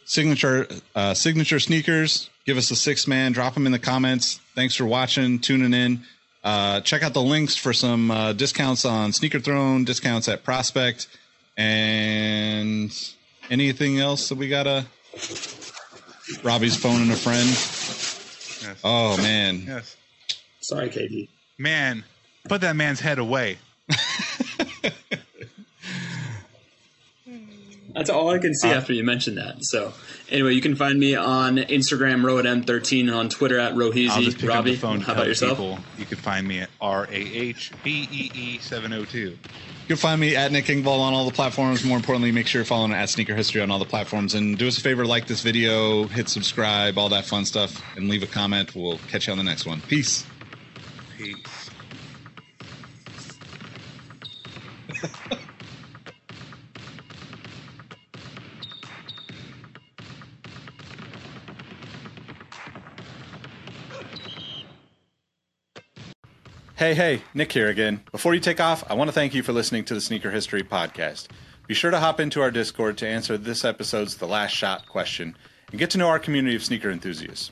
signature 0.05 0.67
uh, 0.95 1.13
signature 1.13 1.59
sneakers. 1.59 2.29
Give 2.45 2.57
us 2.57 2.69
a 2.71 2.75
six 2.75 3.07
man. 3.07 3.31
Drop 3.31 3.53
them 3.53 3.65
in 3.65 3.71
the 3.71 3.79
comments. 3.79 4.39
Thanks 4.55 4.75
for 4.75 4.85
watching, 4.85 5.39
tuning 5.39 5.73
in. 5.73 6.01
Uh, 6.43 6.81
check 6.81 7.03
out 7.03 7.13
the 7.13 7.21
links 7.21 7.55
for 7.55 7.71
some 7.71 8.09
uh, 8.11 8.33
discounts 8.33 8.83
on 8.83 9.13
Sneaker 9.13 9.39
Throne, 9.39 9.85
discounts 9.85 10.27
at 10.27 10.43
Prospect, 10.43 11.07
and 11.55 12.91
anything 13.49 13.99
else 13.99 14.27
that 14.29 14.37
we 14.37 14.49
gotta. 14.49 14.85
Robbie's 16.43 16.75
phoning 16.75 17.11
a 17.11 17.15
friend. 17.15 17.47
Yes. 17.47 18.79
Oh 18.83 19.17
man, 19.17 19.63
yes, 19.67 19.95
Sorry, 20.61 20.89
KD. 20.89 21.29
Man, 21.61 22.03
put 22.49 22.61
that 22.61 22.75
man's 22.75 22.99
head 22.99 23.19
away. 23.19 23.59
That's 27.93 28.09
all 28.09 28.29
I 28.29 28.39
can 28.39 28.55
see 28.55 28.71
uh, 28.71 28.77
after 28.77 28.93
you 28.93 29.03
mentioned 29.03 29.37
that. 29.37 29.63
So, 29.63 29.93
anyway, 30.31 30.53
you 30.53 30.61
can 30.61 30.75
find 30.75 30.99
me 30.99 31.13
on 31.13 31.57
Instagram, 31.57 32.23
roadm13, 32.23 33.15
on 33.15 33.29
Twitter 33.29 33.59
at 33.59 33.73
I'll 33.73 33.91
just 33.91 34.39
pick 34.39 34.49
Robbie, 34.49 34.71
up 34.71 34.75
the 34.75 34.81
phone. 34.81 35.01
how 35.01 35.13
about 35.13 35.27
yourself? 35.27 35.59
People, 35.59 35.77
you 35.99 36.05
can 36.05 36.17
find 36.17 36.47
me 36.47 36.61
at 36.61 36.71
R 36.81 37.05
A 37.11 37.15
H 37.15 37.71
B 37.83 38.07
E 38.11 38.31
E 38.33 38.57
seven 38.57 38.91
O 38.93 39.05
two. 39.05 39.29
You 39.29 39.37
can 39.87 39.97
find 39.97 40.19
me 40.19 40.35
at 40.35 40.51
Nick 40.51 40.65
Engvall 40.65 40.99
on 41.01 41.13
all 41.13 41.25
the 41.25 41.35
platforms. 41.35 41.83
More 41.83 41.97
importantly, 41.97 42.31
make 42.31 42.47
sure 42.47 42.61
you're 42.61 42.65
following 42.65 42.91
at 42.91 43.07
Sneaker 43.09 43.35
History 43.35 43.61
on 43.61 43.69
all 43.69 43.77
the 43.77 43.85
platforms. 43.85 44.33
And 44.33 44.57
do 44.57 44.67
us 44.67 44.79
a 44.79 44.81
favor, 44.81 45.05
like 45.05 45.27
this 45.27 45.41
video, 45.41 46.05
hit 46.07 46.27
subscribe, 46.27 46.97
all 46.97 47.09
that 47.09 47.25
fun 47.25 47.45
stuff, 47.45 47.83
and 47.95 48.09
leave 48.09 48.23
a 48.23 48.27
comment. 48.27 48.73
We'll 48.73 48.97
catch 49.09 49.27
you 49.27 49.31
on 49.33 49.37
the 49.37 49.43
next 49.43 49.67
one. 49.67 49.81
Peace. 49.81 50.25
Hey, 66.81 66.95
hey, 66.95 67.21
Nick 67.35 67.51
here 67.51 67.69
again. 67.69 68.01
Before 68.11 68.33
you 68.33 68.39
take 68.39 68.59
off, 68.59 68.83
I 68.89 68.95
want 68.95 69.07
to 69.07 69.11
thank 69.11 69.35
you 69.35 69.43
for 69.43 69.53
listening 69.53 69.85
to 69.85 69.93
the 69.93 70.01
Sneaker 70.01 70.31
History 70.31 70.63
Podcast. 70.63 71.27
Be 71.67 71.75
sure 71.75 71.91
to 71.91 71.99
hop 71.99 72.19
into 72.19 72.41
our 72.41 72.49
Discord 72.49 72.97
to 72.97 73.07
answer 73.07 73.37
this 73.37 73.63
episode's 73.63 74.17
The 74.17 74.25
Last 74.25 74.53
Shot 74.55 74.87
question 74.87 75.37
and 75.69 75.77
get 75.77 75.91
to 75.91 75.99
know 75.99 76.07
our 76.07 76.17
community 76.17 76.55
of 76.55 76.63
sneaker 76.63 76.89
enthusiasts. 76.89 77.51